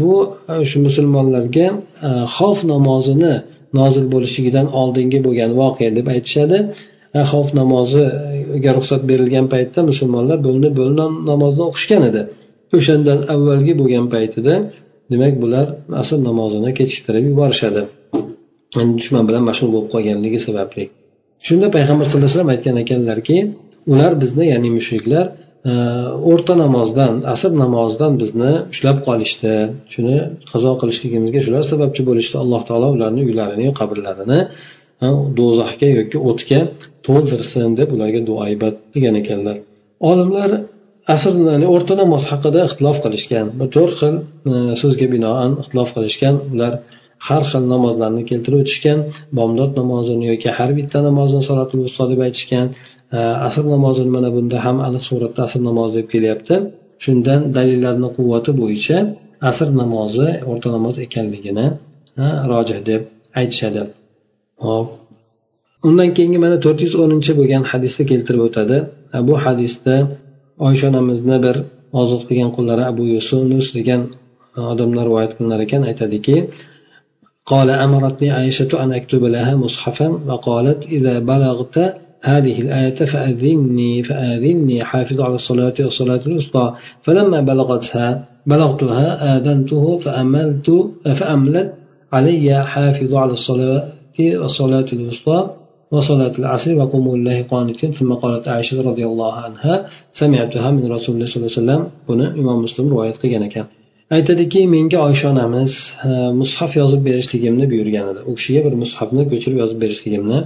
[0.00, 0.12] Bu
[0.52, 1.66] e, shu musulmonlarga
[2.08, 3.34] e, xavf namozini
[3.78, 6.58] nozil bo'lishligidan oldingi bo'lgan voqea deb aytishadi.
[7.30, 12.22] Xavf namoziga ruxsat berilgan paytda musulmonlar bo'linib bo'linib namozni o'qishgan edi.
[12.76, 14.54] O'shandan avvalgi bo'lgan paytida
[15.12, 15.66] demak bular
[16.02, 17.82] asr namozini kechiktirib yuborishadi.
[18.98, 20.84] Dushman bilan mashg'ul bo'lib qolganligi sababli.
[21.46, 23.36] Shunda payg'ambar sallallohu alayhi vasallam aytgan ekanlarki
[23.92, 25.26] ular bizni ya'ni mushriklar
[25.70, 25.72] e,
[26.30, 29.52] o'rta namozdan asr namozidan bizni ushlab qolishdi.
[29.92, 30.16] Shuni
[30.50, 32.36] qazo qilishligimizga shular sababchi bo'lishdi.
[32.42, 34.40] Alloh taolo ularni uylarini qabrlarini
[35.38, 36.60] do'zaxga yoki o'tga
[37.06, 39.56] to'ldirsin deb ularga duoibat degan ekanlar.
[40.10, 40.50] Olimlar
[41.14, 41.34] asr
[41.74, 44.14] o'rta namoz haqida ixtilof qilishgan bu to'rt xil
[44.50, 46.34] e, so'zga binoan ixtilof qilishgan.
[46.54, 46.72] Ular
[47.28, 48.98] har xil namozlarni keltirib o'tishgan
[49.38, 52.66] bomdod namozini yoki har bitta namozni salotul vusto deb aytishgan.
[53.16, 56.54] E, asr namozini mana bunda ham aniq suratda asr namozi deb kelyapti.
[57.04, 58.98] Shundan dalillarni quvvati bo'yicha
[59.50, 61.66] asr namozi o'rta namoz ekanligini
[62.52, 63.02] rojih deb
[63.40, 63.82] aytishadi.
[64.65, 64.87] hop
[65.87, 68.77] undan keyingi mana to'rt yuz o'ninchi bo'lgan hadisda keltirib o'tadi
[69.27, 69.95] bu hadisda
[70.67, 71.55] oysha onamizni bir
[72.01, 74.01] ozod qilgan qullari abu yusunus degan
[74.73, 76.37] odamlar rivoyat qilinar ekan aytadiki
[77.51, 81.75] قال أمرتني عائشة أن أكتب لها مصحفا وقالت إذا بلغت
[82.31, 86.65] هذه الآية فأذني فآذني حافظ على الصلاة والصلاة الوسطى
[87.05, 88.07] فلما بلغتها
[88.51, 90.67] بلغتها آذنته فأملت
[91.19, 91.69] فأملت
[92.13, 93.83] علي حافظ على الصلاة
[94.41, 95.39] والصلاة الوسطى
[95.91, 99.73] وصلاة العصر وقوموا لله قانتين ثم قالت عائشة رضي الله عنها
[100.21, 103.65] سمعتها من رسول الله صلى الله عليه وسلم buni imom muslim rivoyat qilgan ekan
[104.15, 105.73] aytadiki menga oysha onamiz
[106.41, 110.37] mushaf yozib berishligimni buyurgan edi u kishiga bir mushafni ko'chirib yozib berishligimni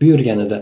[0.00, 0.58] buyurgan edi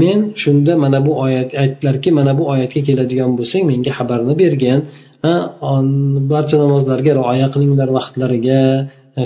[0.00, 4.78] men shunda mana bu oyat aytdilarki mana bu oyatga keladigan bo'lsang menga xabarni bergin
[6.32, 8.60] barcha namozlarga rioya qilinglar vaqtlariga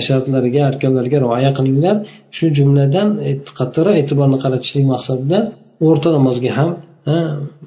[0.06, 1.96] Shartlarga arkonlariga rioya qilinglar.
[2.36, 3.08] Shu jumladan
[3.58, 5.38] qattiqroq e'tiborni qaratishlik maqsadida
[5.86, 6.70] o'rta namozga ham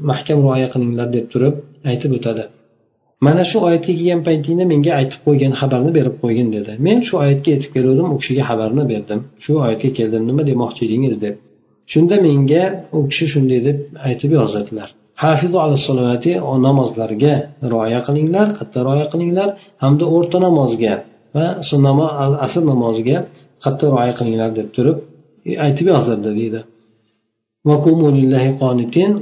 [0.09, 1.55] mahkam rioya qilinglar deb turib
[1.91, 2.43] aytib o'tadi.
[3.25, 6.71] Mana shu oyatga kelgan paytingda menga aytib qo'ygan xabarni berib qo'ygin dedi.
[6.85, 9.19] Men shu oyatga yetib keluvdim u kishiga xabarni berdim.
[9.43, 11.35] Shu oyatga keldim nima demoqchi edingiz deb.
[11.91, 12.63] Shunda menga
[12.97, 14.89] u kishi shunday deb aytib yozadilar.
[15.23, 16.31] Hafizu ala salovati
[16.67, 17.33] namozlarga
[17.73, 19.49] rioya qilinglar qattiq rioya qilinglar
[19.83, 20.93] hamda o'rta namozga
[21.35, 21.45] va
[22.45, 23.17] asr namoziga
[23.63, 24.97] qattiq rioya qilinglar deb turib
[25.49, 26.61] e, aytib yozdirdi deydi.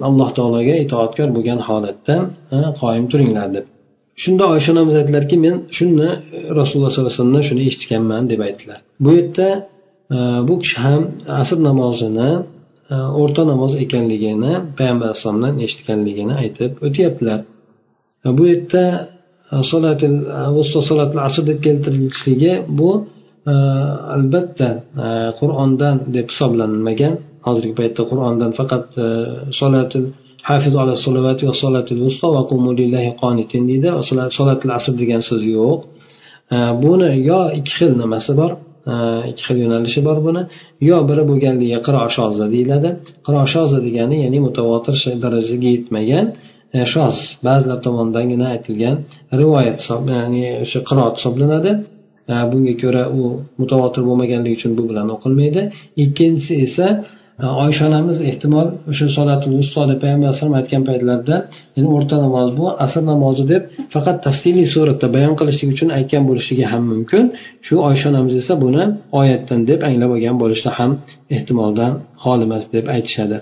[0.08, 2.16] Alloh taologa itoatkor bo'lgan holatda
[2.82, 3.66] qoyim turinglar deb.
[4.24, 8.80] Shunda oysha onamiz aytdilarki men shuni e, rasululloh sollallohu alayhi vasallamdan shuni eshitganman deb aytdilar.
[9.04, 9.48] Bu yerda
[10.16, 11.02] e, bu kishi ham
[11.42, 12.32] asr namozini
[13.22, 17.40] o'rta namoz ekanligini payg'ambar alayhissalomdan eshitganligini aytib o'tyaptilar.
[18.38, 18.84] Bu yerda
[19.52, 22.92] Э, solatil э, solatil asr deb keltirilishligi bu
[23.46, 23.54] e,
[24.16, 24.70] albatta
[25.06, 25.08] e,
[25.40, 27.14] qur'ondan deb hisoblanmagan.
[27.48, 29.08] Hozirgi paytda qur'ondan faqat e,
[29.60, 30.06] solatil
[30.50, 32.42] hafiz ala solavati va solatil vusto va
[32.82, 33.90] lillahi qonitin deydi.
[34.40, 35.80] Solatil asr degan so'z yo'q.
[36.84, 38.52] Buni yo ikki xil nimasi bor?
[39.30, 40.42] Ikki xil yo'nalishi bor buni.
[40.90, 42.90] Yo biri bo'lganligi qiro shoza deyiladi.
[43.26, 46.26] Qiro shoza degani ya'ni mutavotir darajaga yetmagan
[46.94, 47.16] shoz
[47.48, 48.96] ba'zilar tomonidangina aytilgan
[49.42, 49.80] rivoyat
[50.16, 51.72] ya'ni o'sha qiroat hisoblanadi.
[52.52, 53.22] Bunga ko'ra u
[53.62, 55.62] mutavotir bo'lmaganligi uchun bu bilan o'qilmaydi.
[56.04, 56.88] Ikkinchisi esa
[57.66, 61.38] oysha onamiz ehtimol o'sha solatul ustoda payg'ambar alayhisalom aytgan paytlarida
[61.76, 63.62] ya'ni o'rta namoz bu asr namozi deb
[63.94, 67.24] faqat tafsiliy suratda bayon qilishlik uchun aytgan bo'lishligi ham mumkin.
[67.66, 68.84] Shu oysha onamiz esa buni
[69.22, 70.92] oyatdan deb anglab olgan bo'lishi ham
[71.36, 71.92] ehtimoldan
[72.24, 73.38] xoli emas deb aytishadi.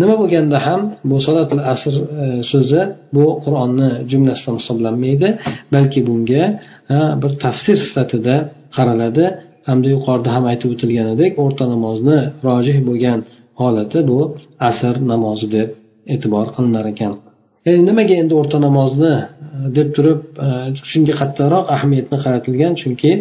[0.00, 0.80] Nima bo'lganda ham
[1.10, 2.82] bu solatul asr e, so'zi
[3.16, 5.28] bu qur'onni jumlasidan hisoblanmaydi
[5.74, 6.44] balki bunga
[7.22, 8.34] bir tafsir sifatida
[8.76, 9.26] qaraladi
[9.68, 13.20] hamda yuqorida ham aytib o'tilganidek o'rta namozni rojih bo'lgan
[13.60, 14.20] holati bu
[14.70, 15.68] asr namozi deb
[16.14, 17.12] e'tibor qilinar ekan.
[17.68, 19.24] Endi nimaga endi o'rta namozni e,
[19.76, 20.48] deb turib e,
[20.90, 22.72] shunga qattiqroq ahamiyatni qaratilgan?
[22.82, 23.12] Chunki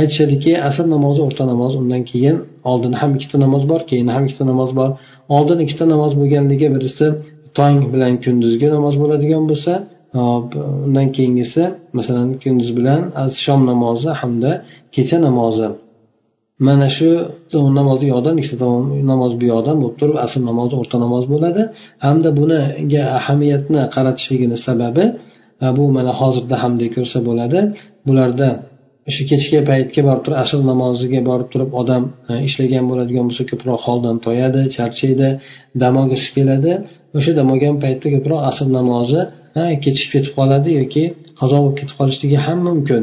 [0.00, 2.36] aytishadiki asr namozi o'rta namoz undan keyin
[2.70, 4.90] oldin ham ikkita namoz bor keyin ham ikkita namoz bor.
[5.36, 7.06] Oldin ikkita namoz bo'lganligi birisi
[7.58, 9.72] tong bilan kunduzgi namoz bo'ladigan bo'lsa
[10.86, 11.62] undan keyingisi
[11.98, 13.00] masalan kunduz bilan
[13.44, 14.50] shom namozi hamda
[14.94, 15.68] kecha namozi.
[16.66, 17.10] Mana shu
[17.78, 18.66] namoz u yoqdan ikkita
[19.12, 21.62] namoz bu yoqdan bo'lib turib asr namozi o'rta namoz bo'ladi.
[22.04, 25.04] Hamda buniga ahamiyatni qaratishligini sababi
[25.76, 27.60] bu mana hozirda ham ko'rsa bo'ladi.
[28.06, 28.48] Bularda
[29.08, 33.80] o'sha kechki paytga borib turib asr namoziga borib turib odam e, ishlagan bo'ladigan bo'lsa ko'proq
[33.86, 35.28] holdan toyadi charchaydi
[35.82, 36.72] dam olgisi keladi.
[37.18, 39.20] O'sha dam olgan paytda ko'proq asr namozi
[39.84, 41.04] kechikib ketib qoladi yoki
[41.40, 43.02] qazo bo'lib ketib qolishligi ham mumkin.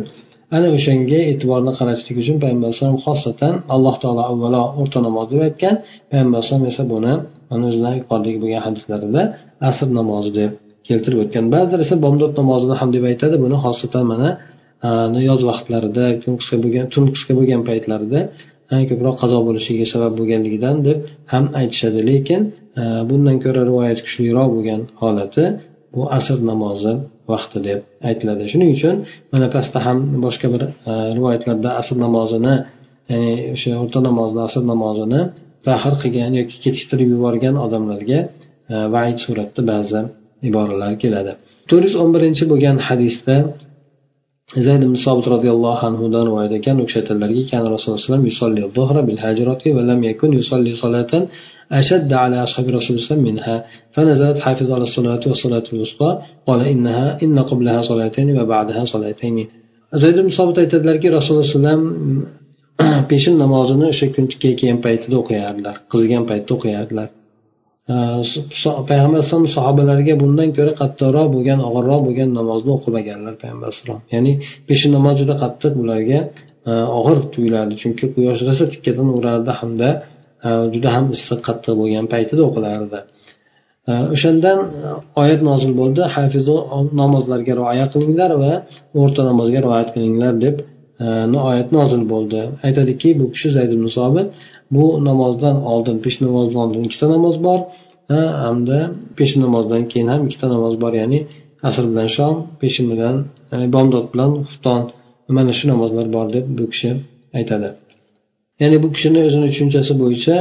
[0.55, 5.75] Ana o'shanga e'tiborni qaratishlik uchun payg'ambar alayhisalom xosatan alloh taolo avvalo o'rta namoz deb aytgan.
[6.09, 7.13] Payg'ambar alayhisalom esa buni
[7.49, 9.21] mana o'zidan yuqoridagi bo'lgan hadislarida
[9.69, 10.51] asr namozi deb
[10.87, 11.45] keltirib o'tgan.
[11.53, 13.35] Ba'zilar esa bomdod namozini ham deb aytadi.
[13.45, 14.29] Buni xosatan mana
[14.87, 14.89] Э,
[15.29, 18.21] yoz vaqtlarida kun qisqa bo'lgan tun qisqa bo'lgan paytlarida
[18.89, 20.97] ko'proq qazo bo'lishiga sabab bo'lganligidan deb
[21.33, 21.99] ham aytishadi.
[22.09, 22.41] Lekin
[22.81, 25.45] e, bundan ko'ra rivoyat kuchliroq bo'lgan holati
[25.95, 26.93] bu asr namozi
[27.31, 27.79] vaqti deb
[28.09, 28.43] aytiladi.
[28.51, 28.95] Shuning uchun
[29.33, 32.55] mana pastda ham boshqa bir e, rivoyatlarda asr namozini
[33.11, 35.21] ya'ni o'sha o'rta namozni asr namozini
[35.67, 38.19] tahir qilgan yoki kechiktirib yuborgan odamlarga
[38.73, 40.01] e, vaid suratda ba'zi
[40.49, 41.31] iboralar keladi.
[41.69, 43.35] To'rt yuz o'n birinchi bo'lgan hadisda
[44.66, 48.00] zayd ibn sobit roziyallohu anhudan rivoyat ekan u kishi aytadilarki rasululloh
[51.72, 56.10] أشد على أصحاب رسول الله منها فنزلت حافظ على الصلاة والصلاة الوسطى
[56.46, 59.48] قال إنها إن قبلها صلاتين وبعدها صلاتين
[60.02, 61.82] zayd ibn sobit aytadilarki rasululloh alayhivasallam
[63.10, 67.08] peshin namozini o'sha kunga kelgan paytida o'qiyardilar qizigan paytda o'qiyardilar
[67.89, 74.31] payg'ambar alayhisalom sahobalariga bundan ko'ra qattiqroq bo'lgan og'irroq bo'lgan namozni o'qimaganlar payg'ambar alayhisalom ya'ni
[74.67, 76.19] peshin namoz juda qattiq ularga
[76.69, 77.73] e, og'ir tuyulardi.
[77.81, 79.89] Chunki quyosh rosa tikkadan urardi hamda
[80.47, 82.99] e, juda ham issiq qattiq bo'lgan paytida o'qilardi.
[83.89, 84.59] E, o'shandan
[85.21, 86.01] oyat nozil bo'ldi.
[86.15, 86.55] Hafizu
[87.01, 88.53] namozlarga rioya qilinglar va
[89.01, 90.55] o'rta namozga rioya qilinglar deb
[91.49, 92.41] oyat nozil bo'ldi.
[92.67, 94.27] Aytadiki bu kishi zayd ibn sobit
[94.75, 97.59] bu namozdan oldin pesh namozdan oldin ikkita namoz bor
[98.45, 98.79] hamda
[99.17, 101.19] pesh namozdan keyin ham ikkita namoz bor ya'ni
[101.69, 103.15] asr bilan shom peshin bilan
[103.53, 104.81] e, bomdod bilan xufton.
[105.37, 106.91] Mana shu namozlar bor deb bu kishi
[107.37, 107.69] aytadi.
[108.61, 110.35] Ya'ni bu kishini o'zini tushunchasi bo'yicha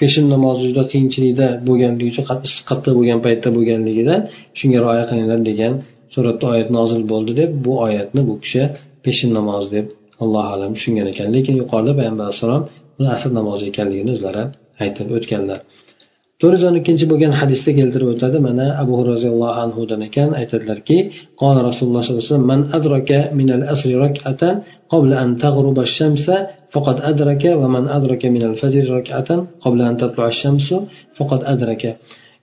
[0.00, 2.24] peshin namozi juda qiyinchilikda bo'lganligi uchun
[2.70, 4.20] qattiq bo'lgan paytda bo'lganligidan
[4.58, 5.72] shunga rioya qilinglar degan
[6.14, 8.62] suratda oyat nozil bo'ldi deb bu oyatni bu kishi
[9.04, 9.86] peshin namozi deb
[10.22, 11.26] allohu alam tushungan ekan.
[11.36, 12.62] Lekin yuqorida payg'ambar alayhissalom
[13.16, 14.44] asr namozi ekanligini o'zlari
[14.84, 15.60] aytib o'tganlar.
[16.40, 18.38] To'rt yuz o'n ikkinchi bo'lgan hadisda keltirib o'tadi.
[18.48, 20.96] Mana abu roziyallohu anhudan ekan aytadilarki
[21.42, 23.62] qola rasululloh sallallohu alayhi man adraka minal
[24.04, 24.54] rak'atan
[24.92, 26.34] qabla an taghruba shamsa
[27.10, 29.96] adraka va man adraka minal fajr rak'atan qabla an
[31.52, 31.90] adraka.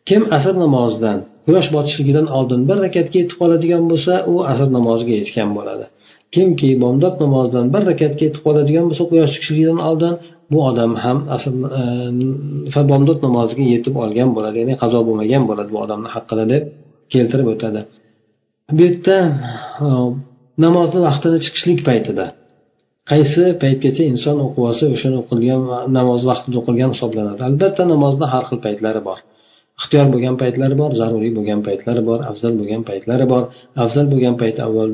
[0.10, 5.49] Kim asr namozidan quyosh botishligidan oldin bir rakatga yetib qoladigan bo'lsa u asr namoziga yetgan
[5.58, 5.86] bo'ladi.
[6.36, 10.14] Kimki bomdod namozidan bir rakatga yetib qoladigan bo'lsa quyosh chiqishligidan oldin
[10.52, 11.54] bu odam ham asl
[12.80, 16.64] e, bomdod namoziga yetib olgan bo'ladi ya'ni qazo bo'lmagan bo'ladi bu odamni haqqida deb
[17.14, 17.82] keltirib o'tadi.
[18.78, 19.18] Bu yerda
[19.86, 19.88] e,
[20.66, 22.26] namozni vaqtini chiqishlik paytida
[23.12, 25.62] qaysi paytgacha inson o'qib olsa o'shani o'qilgan
[25.98, 27.42] namoz vaqtida o'qilgan hisoblanadi?
[27.50, 29.20] Albatta namozni har xil paytlari bor.
[29.80, 33.44] Ixtiyor bo'lgan paytlari bor zaruriy bo'lgan paytlari bor afzal bo'lgan paytlari bor.
[33.84, 34.92] Afzal bo'lgan payt avval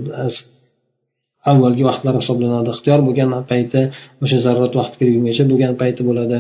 [1.51, 2.69] avvalgi vaqtlar hisoblanadi.
[2.75, 3.81] Ixtiyor bo'lgan payti
[4.23, 6.37] o'sha zarurat vaqti kirgungacha bo'lgan payti bo'ladi.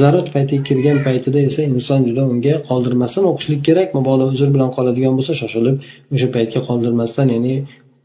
[0.00, 5.14] Zarurat payti kirgan paytida esa inson juda unga qoldirmasdan o'qishlik kerak mabodo uzr bilan qoladigan
[5.18, 5.76] bo'lsa shoshilib
[6.14, 7.54] o'sha paytga qoldirmasdan ya'ni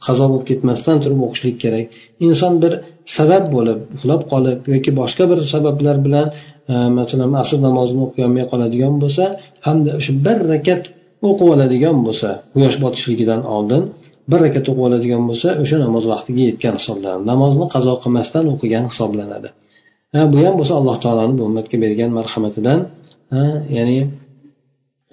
[0.06, 1.86] qazo bo'lib ketmasdan turib o'qishlik kerak.
[2.28, 2.74] Inson bir
[3.18, 6.28] sabab bo'lib uxlab qolib yoki boshqa bir sabablar bilan
[6.72, 9.24] e, masalan asr namozini o'qiyolmay qoladigan bo'lsa
[9.68, 10.84] hamda o'sha bir rakat
[11.28, 13.84] o'qib oladigan bo'lsa quyosh botishligidan oldin
[14.32, 17.24] bir rakat o'qib oladigan bo'lsa o'sha namoz vaqtiga yetgan hisoblanadi.
[17.32, 19.50] Namozni qazo qilmasdan o'qigan hisoblanadi.
[20.14, 22.80] Ha bu ham bo'lsa alloh taoloni bu ummatga bergan marhamatidan
[23.78, 23.98] ya'ni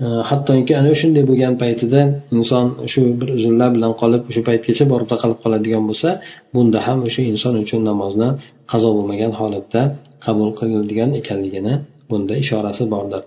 [0.04, 2.00] e, hattoki ana shunday bo'lgan paytida
[2.36, 6.08] inson shu bir uzunlar bilan qolib o'sha paytgacha borib taqalib qoladigan bo'lsa
[6.54, 8.28] bunda ham o'sha inson uchun namozni
[8.72, 9.80] qazo bo'lmagan holatda
[10.26, 11.74] qabul qilinadigan ekanligini
[12.10, 13.22] bunda ishorasi bordir.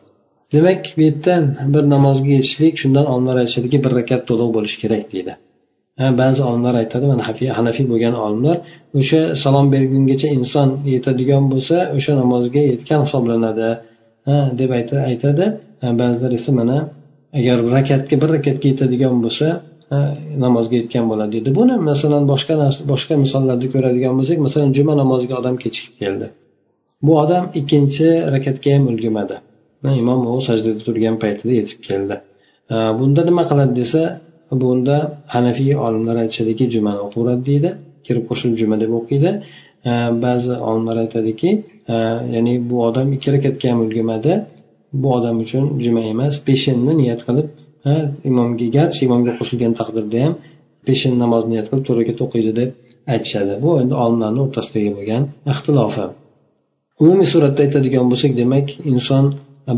[0.53, 1.35] Demak bu yerda
[1.73, 5.33] bir namozga yetishlik shundan olimlar aytishadiki bir rakat to'liq bo'lishi kerak deydi.
[6.21, 7.23] Ba'zi olimlar aytadi mana
[7.57, 8.57] hanafiy bo'lgan olimlar
[8.99, 13.69] o'sha salom bergungacha inson yetadigan bo'lsa o'sha namozga yetgan hisoblanadi.
[14.59, 14.71] Deb
[15.11, 15.45] aytadi.
[16.01, 16.77] Ba'zilar esa mana
[17.39, 19.47] agar rakatga bir rakatga yetadigan bo'lsa
[20.45, 22.53] namozga yetgan bo'ladi deydi buni masalan boshqa
[22.91, 26.27] boshqa misollarda ko'radigan bo'lsak masalan juma namoziga odam kechikib keldi.
[27.05, 29.35] Bu odam ikkinchi rakatga ham ulgurmadi
[30.01, 32.15] imom u sajdada turgan paytida yetib keldi.
[32.99, 34.01] Bunda nima qiladi desa
[34.61, 34.97] bunda
[35.33, 37.69] hanafiy olimlar aytishadiki jumani o'qiveradi deydi.
[38.05, 39.29] Kirib qo'shilib juma deb o'qiydi.
[40.25, 41.49] Ba'zi olimlar aytadiki
[42.35, 44.33] ya'ni bu odam ikki rakatga ham ulgurmadi
[45.01, 47.47] bu odam uchun juma emas peshinni niyat qilib
[48.29, 50.33] imomga garchi imomga qo'shilgan taqdirda ham
[50.87, 52.69] peshin namozni niyat qilib to'rt rakat o'qiydi deb
[53.13, 53.53] aytishadi.
[53.63, 55.23] Bu endi olimlarni o'rtasidagi bo'lgan
[55.53, 56.05] ixtilofi
[57.03, 59.25] umumiy suratda aytadigan bo'lsak demak inson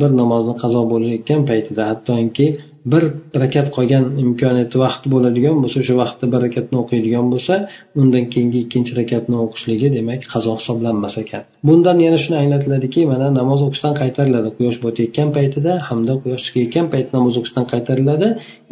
[0.02, 2.48] bir namozni qazo bo'layotgan paytida hattoki
[2.92, 3.04] bir
[3.42, 7.54] rakat qolgan imkoniyati vaqt bo'ladigan bo'lsa o'sha vaqtda bir rakatni o'qiydigan bo'lsa
[8.02, 11.44] undan keyingi ikkinchi rakatni o'qishligi demak qazo hisoblanmas ekan.
[11.68, 14.50] Bundan yana shuni anglatiladiki mana namoz o'qishdan qaytariladi.
[14.58, 18.28] Quyosh botayotgan paytida hamda quyosh chiqayotgan paytda namoz o'qishdan qaytariladi.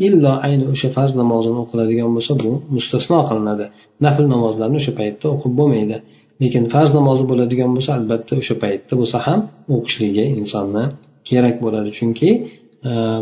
[0.07, 3.65] Illo ayni o'sha farz namozini o'qiladigan bo'lsa bu mustasno qilinadi.
[4.05, 5.97] Nafl namozlarni o'sha paytda o'qib bo'lmaydi.
[6.41, 9.39] Lekin farz namozi bo'ladigan bo'lsa albatta o'sha paytda bo'lsa ham
[9.75, 10.83] o'qishligi insonni
[11.29, 11.89] kerak bo'ladi.
[11.99, 12.29] Chunki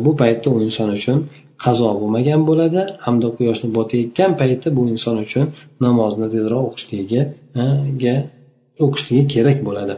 [0.05, 1.19] bu paytda u inson uchun
[1.65, 5.45] qazo bo'lmagan bo'ladi hamda quyoshni botayotgan payti bu inson uchun
[5.85, 7.23] namozni tezroq o'qishligiga
[8.85, 9.95] o'qishligi kerak bo'ladi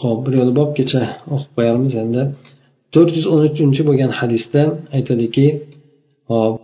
[0.00, 1.02] ho'p bir yo'li bobgacha
[1.34, 2.22] o'qib qo'yarmiz endi
[2.94, 4.62] to'rt yuz o'n uchinchi bo'lgan hadisda
[4.96, 5.46] aytadiki
[6.30, 6.54] hop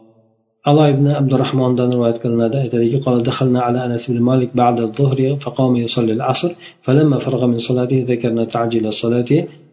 [0.70, 5.73] alo ibn abdurahmondan rivoyat qilinadi aytadiki قال دخلنا على انس بن مالك بعد الظهر فقام
[5.85, 6.51] يصلي العصر
[6.85, 9.31] فلما فرغ من صلاته ذكرنا تعجيل الصلاه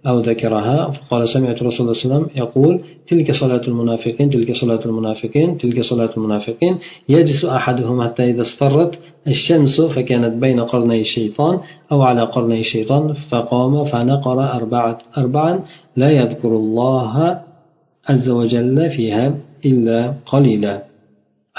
[0.07, 2.73] أو ذكرها فقال سمعت رسول الله صلى الله عليه وسلم يقول
[3.07, 6.77] تلك صلاة المنافقين تلك صلاة المنافقين تلك صلاة المنافقين
[7.09, 11.59] يجلس أحدهم حتى إذا اصفرت الشمس فكانت بين قرني الشيطان
[11.91, 15.59] أو على قرني الشيطان فقام فنقر أربعة أربعا
[15.95, 17.41] لا يذكر الله
[18.09, 19.35] عز وجل فيها
[19.65, 20.89] إلا قليلا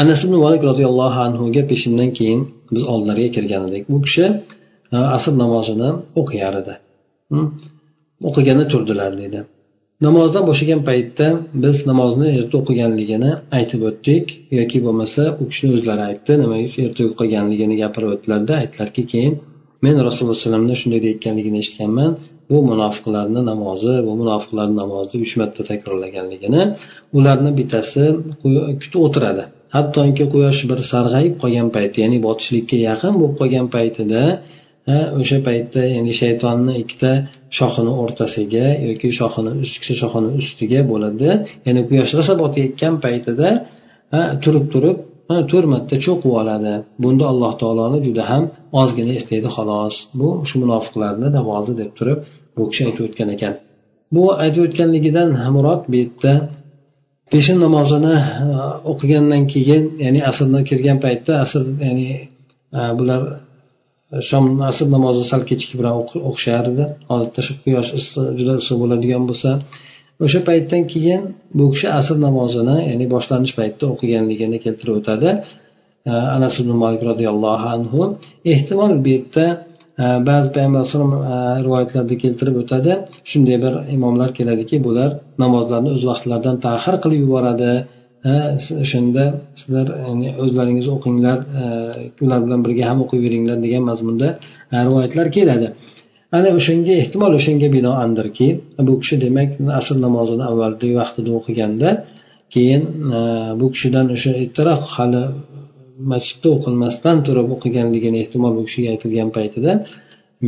[0.03, 2.41] anas ibn malik roziyallohu anhuga peshindan keyin
[2.75, 4.27] biz oldilariga kirgan edik bu kishi
[5.17, 6.75] asr namozini o'qiyar edi
[8.28, 9.40] O'qigani turdilar deydi
[10.04, 11.28] namozdan bo'shagan paytda
[11.64, 14.26] biz namozni erta o'qiganligini aytib o'tdik.
[14.60, 16.56] Yoki bo'lmasa u kishini o'zlari aytdi nima
[16.86, 19.34] erta o'qiganligini gapirib o'tdilarda aytdilarki keyin
[19.86, 22.12] men rasululloh alayhivasallamni shunday deyayotganligini eshitganman.
[22.50, 26.62] Bu munofiqlarni namozi bu munofiqlarni namozni uch marta takrorlaganligini
[27.18, 28.04] ularni bittasi
[28.82, 29.44] kutib o'tiradi.
[29.76, 34.22] Hattoki quyosh bir sarg'ayib qolgan payti ya'ni botishlikka yaqin bo'lib qolgan paytida
[35.20, 37.12] o'sha paytda endi shaytonni ikkita
[37.58, 41.30] shoxini o'rtasiga yoki shoxini ikkita shoxini ustiga bo'ladi.
[41.66, 43.50] Ya'ni quyosh rosa botayotgan paytida
[44.44, 44.98] turib turib
[45.52, 46.74] to'rt marta cho'qib oladi.
[47.04, 48.44] Bunda alloh taoloni juda ham
[48.82, 49.96] ozgina eslaydi xolos.
[50.20, 52.20] Bu shu munofiqlarni davozi deb turib
[52.56, 53.54] bu kishi aytib o'tgan ekan.
[54.16, 56.34] Bu aytib o'tganligidan murod bu yerda
[57.32, 58.16] peshin namozini
[58.92, 62.08] o'qigandan keyin ya'ni asrni kirgan paytda asr ya'ni
[63.00, 63.22] bular
[64.30, 66.84] shom asr namozi sal kechikibroq o'qishardi
[67.14, 67.90] odatda shu quyosh
[68.40, 69.50] juda issiq bo'ladigan bo'lsa
[70.24, 71.22] o'sha paytdan keyin
[71.58, 75.30] bu kishi asr namozini ya'ni boshlanish paytida o'qiganligini keltirib o'tadi.
[76.38, 78.02] Anas ibn molik roziyallohu anhu
[78.54, 79.46] ehtimol bu yerda
[80.04, 82.92] e, ba'zi payg'ambar alayhisalom e, rivoyatlarda keltirib o'tadi.
[83.32, 85.10] Shunday bir imomlar keladiki bular
[85.44, 87.72] namozlarni o'z vaqtlaridan tahir qilib yuboradi.
[88.84, 89.24] O'shanda
[89.60, 91.66] sizlar ya'ni o'zlaringiz o'qinglar e,
[92.24, 94.28] ular bilan birga ham o'qiyveringlar degan mazmunda
[94.88, 95.68] rivoyatlar keladi.
[96.38, 98.48] Ana o'shanga ehtimol o'shanga binoandirki
[98.88, 99.50] bu kishi demak
[99.80, 101.90] asr namozini avvalgi vaqtida o'qiganda
[102.54, 102.84] keyin
[103.18, 103.20] e,
[103.60, 105.24] bu kishidan o'sha ertaroq hali
[106.12, 109.72] masjidda o'qilmasdan turib o'qiganligini ehtimol bu kishiga aytilgan paytida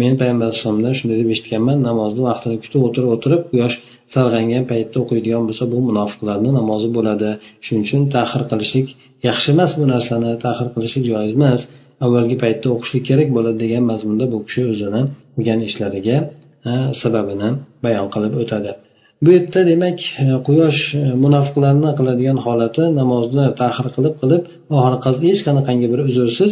[0.02, 3.76] men payg'ambar alayhisalomdan shunday deb eshitganman namozni vaqtini kutib o'tirib o'tirib quyosh
[4.14, 7.30] sarg'aygan paytda o'qiydigan bo'lsa bu munofiqlarni namozi bo'ladi.
[7.66, 8.88] Shuning uchun tahir qilishlik
[9.28, 11.62] yaxshi emas bu narsani tahir qilishlik joiz emas.
[12.06, 15.02] Avvalgi paytda o'qishlik kerak bo'ladi degan mazmunda bu kishi o'zini
[15.36, 16.18] qilgan ishlariga
[17.02, 17.50] sababini
[17.86, 18.72] bayon qilib o'tadi.
[19.24, 20.00] Bu yerda demak
[20.48, 20.82] quyosh
[21.24, 24.44] munofiqlarni qiladigan holati namozni tahir qilib qilib
[24.78, 26.52] oxiri hech qanaqangi bir uzrsiz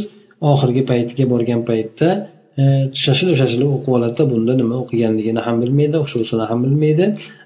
[0.51, 2.09] oxirgi paytiga borgan paytda
[3.03, 7.05] shoshilib shoshilib o'qib oladida bunda nima o'qiganligini ham bilmaydi o'shanisini ham bilmaydi.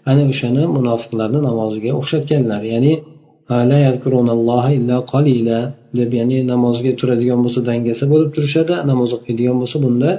[0.10, 2.62] Ana o'shani munofiqlarni namoziga o'xshatganlar.
[2.74, 2.94] Ya'ni
[6.00, 10.10] deb ya'ni namozga turadigan bo'lsa dangasa bo'lib turishadi namoz o'qiydigan bo'lsa bunda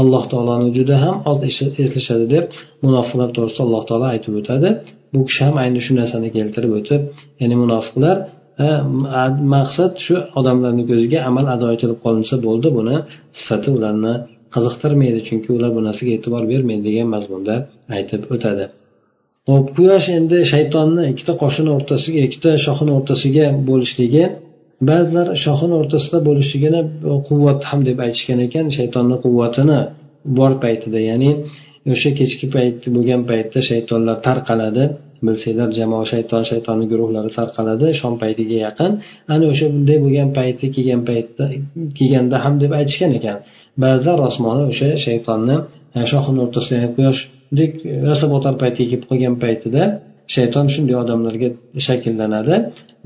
[0.00, 1.38] alloh taoloni juda ham oz
[1.84, 2.44] eslashadi deb
[2.84, 4.68] munofiqlar to'g'risida alloh taolo aytib o'tadi.
[5.12, 7.00] Bu kishi ham ayni shu narsani keltirib o'tib
[7.40, 8.16] ya'ni munofiqlar
[8.66, 8.68] e,
[9.54, 12.68] maqsad shu odamlarni ko'ziga amal ado etilib qolinsa bo'ldi.
[12.78, 12.96] Buni
[13.38, 14.14] sifati ularni
[14.54, 17.54] qiziqtirmaydi chunki ular bu narsaga e'tibor bermaydi degan mazmunda
[17.96, 18.64] aytib o'tadi.
[19.50, 24.24] Ho'p quyosh endi shaytonni ikkita qoshini o'rtasiga ikkita shoxini o'rtasiga bo'lishligi
[24.90, 26.80] ba'zilar shoxini o'rtasida bo'lishligini
[27.28, 29.78] quvvat ham deb aytishgan ekan shaytonni quvvatini
[30.38, 31.30] bor paytida ya'ni
[31.92, 34.84] o'sha kechki payt bo'lgan paytda shaytonlar tarqaladi.
[35.26, 38.90] Bilsanglar jamoa shayton shaytonni guruhlari tarqaladi shom paytiga yaqin.
[39.32, 41.44] Ana o'sha bunday bo'lgan payti kelgan paytda
[41.98, 43.36] kelganda ham deb aytishgan ekan.
[43.82, 45.56] Ba'zilar rosmoni o'sha shaytonni
[45.96, 47.72] e, shoxini o'rtasida quyoshdek
[48.08, 49.82] rosa botar paytga kelib qolgan paytida
[50.34, 51.48] shayton shunday odamlarga
[51.86, 52.56] shakllanadi.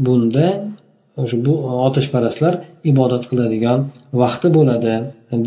[0.07, 0.47] Bunda
[1.23, 1.55] o'sha bu
[1.87, 2.55] otashparastlar
[2.91, 3.79] ibodat qiladigan
[4.23, 4.95] vaqti bo'ladi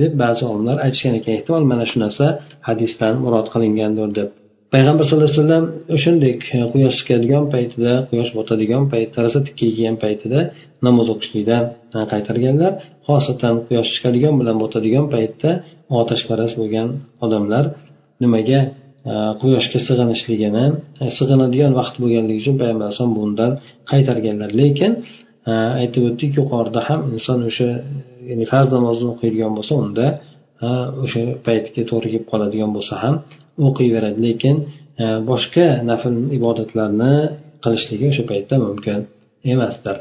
[0.01, 1.32] deb ba'zi olimlar aytishgan ekan.
[1.38, 2.26] Ehtimol mana shu narsa
[2.68, 4.30] hadisdan murod qilingandir deb.
[4.74, 6.39] Payg'ambar sallallohu alayhi vasallam o'shandek
[6.74, 10.39] quyosh chiqadigan paytida quyosh botadigan paytda rosa tikkaygan paytida
[10.86, 11.63] namoz o'qishlikdan
[12.11, 12.72] qaytarganlar
[13.07, 15.49] xosatan quyosh chiqadigan bilan botadigan paytda
[16.01, 16.88] otashparast bo'lgan
[17.26, 17.63] odamlar
[18.24, 18.59] nimaga
[19.09, 20.66] e, quyoshga sig'inishligini
[21.03, 23.51] e, sig'inadigan vaqt bo'lganligi uchun payg'ambar alayhisalom bundan
[23.91, 24.49] qaytarganlar.
[24.61, 24.91] Lekin
[25.51, 27.70] e, aytib o'tdik yuqorida ham inson o'sha
[28.30, 30.05] ya'ni farz namozni o'qiydigan bo'lsa unda
[31.03, 33.16] o'sha paytga to'g'ri kelib qoladigan bo'lsa ham
[33.68, 34.56] o'qiyveradi lekin
[35.03, 37.14] e, boshqa nafl ibodatlarni
[37.64, 38.99] qilishligi o'sha paytda mumkin
[39.53, 39.97] emasdir.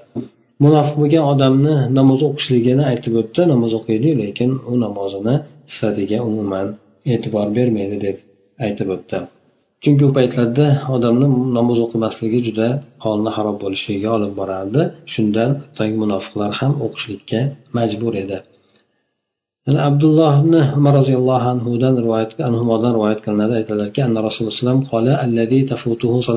[0.64, 5.34] Munofiq bo'lgan odamni namoz o'qishligini aytib o'tdi namoz o'qiydi lekin u namozini
[5.72, 6.66] sifatiga umuman
[7.12, 8.16] e'tibor bermaydi deb
[8.66, 9.18] aytib o'tdi.
[9.82, 11.26] Chunki u paytlarda odamni
[11.58, 12.68] namoz o'qimasligi juda
[13.04, 14.82] holni harob bo'lishiga olib borardi.
[15.12, 15.50] Shundan
[16.02, 17.40] munofiqlar ham o'qishlikka
[17.78, 18.36] majbur edi.
[19.66, 23.52] yana abdulloh ibn umar roziyallohu anhudan rivoyat anhudan rivoyat qilinadi.
[23.60, 26.34] Aytadilarki anna rasululloh alayhi qola allazi tafutuhu asr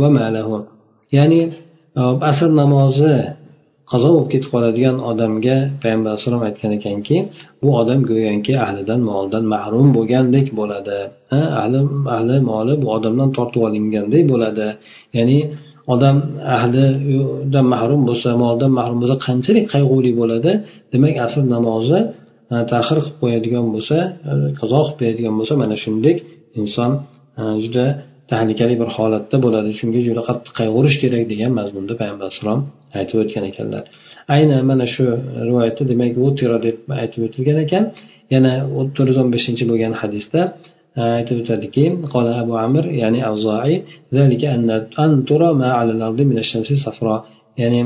[0.00, 0.08] va
[1.16, 1.40] ya'ni
[2.00, 3.14] e, asr namozi
[3.90, 7.16] qazo bo'lib ketib qoladigan odamga payg'ambar alayhissalom aytgan ekanki
[7.62, 10.98] bu odam go'yoki ahlidan molidan mahrum bo'lgandek bo'ladi.
[11.62, 11.78] Ahli
[12.16, 14.66] ahli moli bu odamdan tortib olingandek bo'ladi.
[15.16, 15.38] Ya'ni
[15.92, 16.16] odam
[16.56, 20.52] ahlidan mahrum bo'lsa moldan mahrum bo'lsa qanchalik qayg'uli bo'ladi?
[20.92, 21.98] Demak asl namozi
[22.52, 23.96] e, ta'xir qilib qo'yadigan bo'lsa
[24.30, 26.14] e, qazo qilib qo'yadigan bo'lsa mana shunday
[26.60, 26.90] inson
[27.40, 27.84] e, juda
[28.32, 29.70] tahlikali bir holatda bo'ladi.
[29.80, 32.60] Shunga juda qattiq qayg'urish kerak degan mazmunda payg'ambar alayhissalom
[32.98, 33.82] aytib o'tgan ekanlar.
[34.36, 35.04] Aynan mana shu
[35.48, 37.84] rivoyatda demak utira deb aytib o'tilgan ekan.
[38.34, 38.52] Yana
[38.96, 40.40] to'rt yuz o'n beshinchi bo'lgan hadisda
[40.96, 43.74] aytib o'tadiki qola abu amir ya'ni avzoi
[47.60, 47.84] ya'ni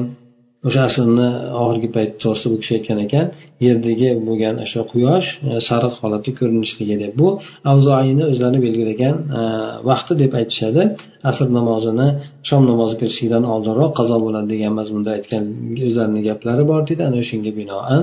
[0.69, 1.29] o'sha aslni
[1.63, 3.27] oxirgi payt to'g'risida bu kishi aytgan ekan
[3.67, 7.13] yerdagi bo'lgan o'sha quyosh e, sariq holatda ko'rinishligi deb.
[7.21, 7.29] Bu
[7.73, 9.41] avzoiyni o'zlarini belgilagan e,
[9.91, 10.83] vaqti deb aytishadi.
[11.31, 12.09] Asr namozini
[12.49, 15.45] shom namozi kirishlikdan oldinroq qazo bo'ladi degan mazmunda aytgan
[15.87, 18.03] o'zlarini gaplari bor deydi ana o'shanga binoan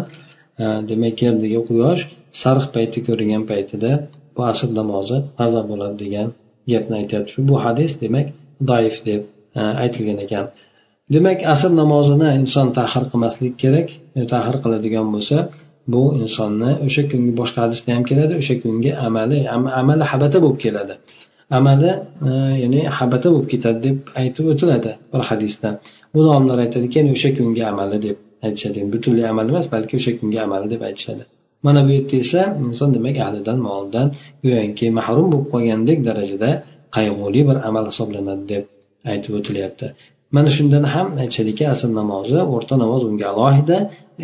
[0.64, 2.02] e, demak yerdagi quyosh
[2.44, 3.92] sariq payti ko'ringan paytida
[4.36, 6.28] bu asr namozi qazo bo'ladi degan
[6.72, 7.34] gapni aytyapti.
[7.50, 8.28] Bu hadis demak
[8.72, 9.22] daif deb
[9.60, 10.46] e, aytilgan ekan.
[11.14, 15.38] Demak asr namozini inson tahir qilmaslik kerak e, tahir qiladigan bo'lsa
[15.94, 19.38] bu insonni o'sha kungi boshqa hadisda ham keladi o'sha kungi amali
[19.82, 20.94] amali habata bo'lib keladi.
[21.58, 21.92] Amali
[22.28, 22.30] e,
[22.64, 25.70] ya'ni habata bo'lib ketadi deb aytib o'tiladi bir hadisda.
[26.16, 28.80] Buni olimlar aytadiki o'sha kungi amali deb aytishadi.
[28.94, 31.24] Butunlay amal emas balki o'sha kungi amali deb aytishadi.
[31.66, 34.08] Mana bu yerda esa inson demak ahlidan moldan
[34.46, 36.50] go'yoki mahrum bo'lib qolgandek darajada
[36.96, 38.64] qayg'uli bir amal hisoblanadi deb
[39.12, 39.88] aytib o'tilyapti.
[40.36, 43.78] Mana shundan ham aytishadiki asr namozi o'rta namoz unga alohida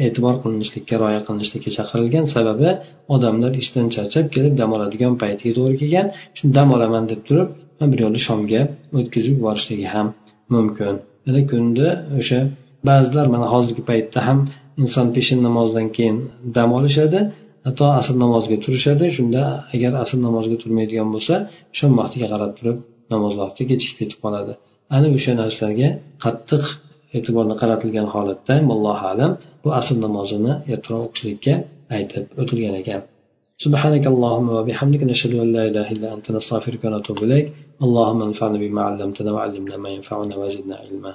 [0.05, 2.69] e'tibor qilinishlikka rioya qilinishlikka chaqirilgan sababi
[3.15, 6.07] odamlar ishdan charchab kelib dam oladigan paytiga to'g'ri kelgan.
[6.38, 7.49] Shu dam olaman deb turib
[7.91, 8.61] bir yo'la shomga
[8.97, 10.07] o'tkazib yuborishligi ham
[10.53, 10.93] mumkin.
[11.27, 11.88] Yana kunda
[12.19, 12.39] o'sha
[12.89, 14.39] ba'zilar mana hozirgi paytda ham
[14.82, 16.16] inson peshin namozidan keyin
[16.57, 17.20] dam olishadi
[17.66, 19.43] hatto asr namoziga turishadi shunda
[19.74, 21.34] agar asr namoziga turmaydigan bo'lsa
[21.78, 22.76] shom vaqtiga qarab turib
[23.12, 24.53] namoz vaqti kechikib ketib qoladi
[24.95, 25.88] ana o'sha narsalarga
[26.24, 26.64] qattiq
[27.16, 29.30] e'tiborni qaratilgan holatda allohu alam
[29.62, 31.55] bu asr namozini ertaroq o'qishlikka
[31.97, 33.03] aytib o'tilgan ekan
[33.66, 37.47] سبحانك اللهم وبحمدك نشهد أن لا إله إلا أنت نستغفرك ونتوب إليك
[37.84, 41.12] اللهم انفعنا بما علمتنا وعلمنا ما ينفعنا وزدنا علما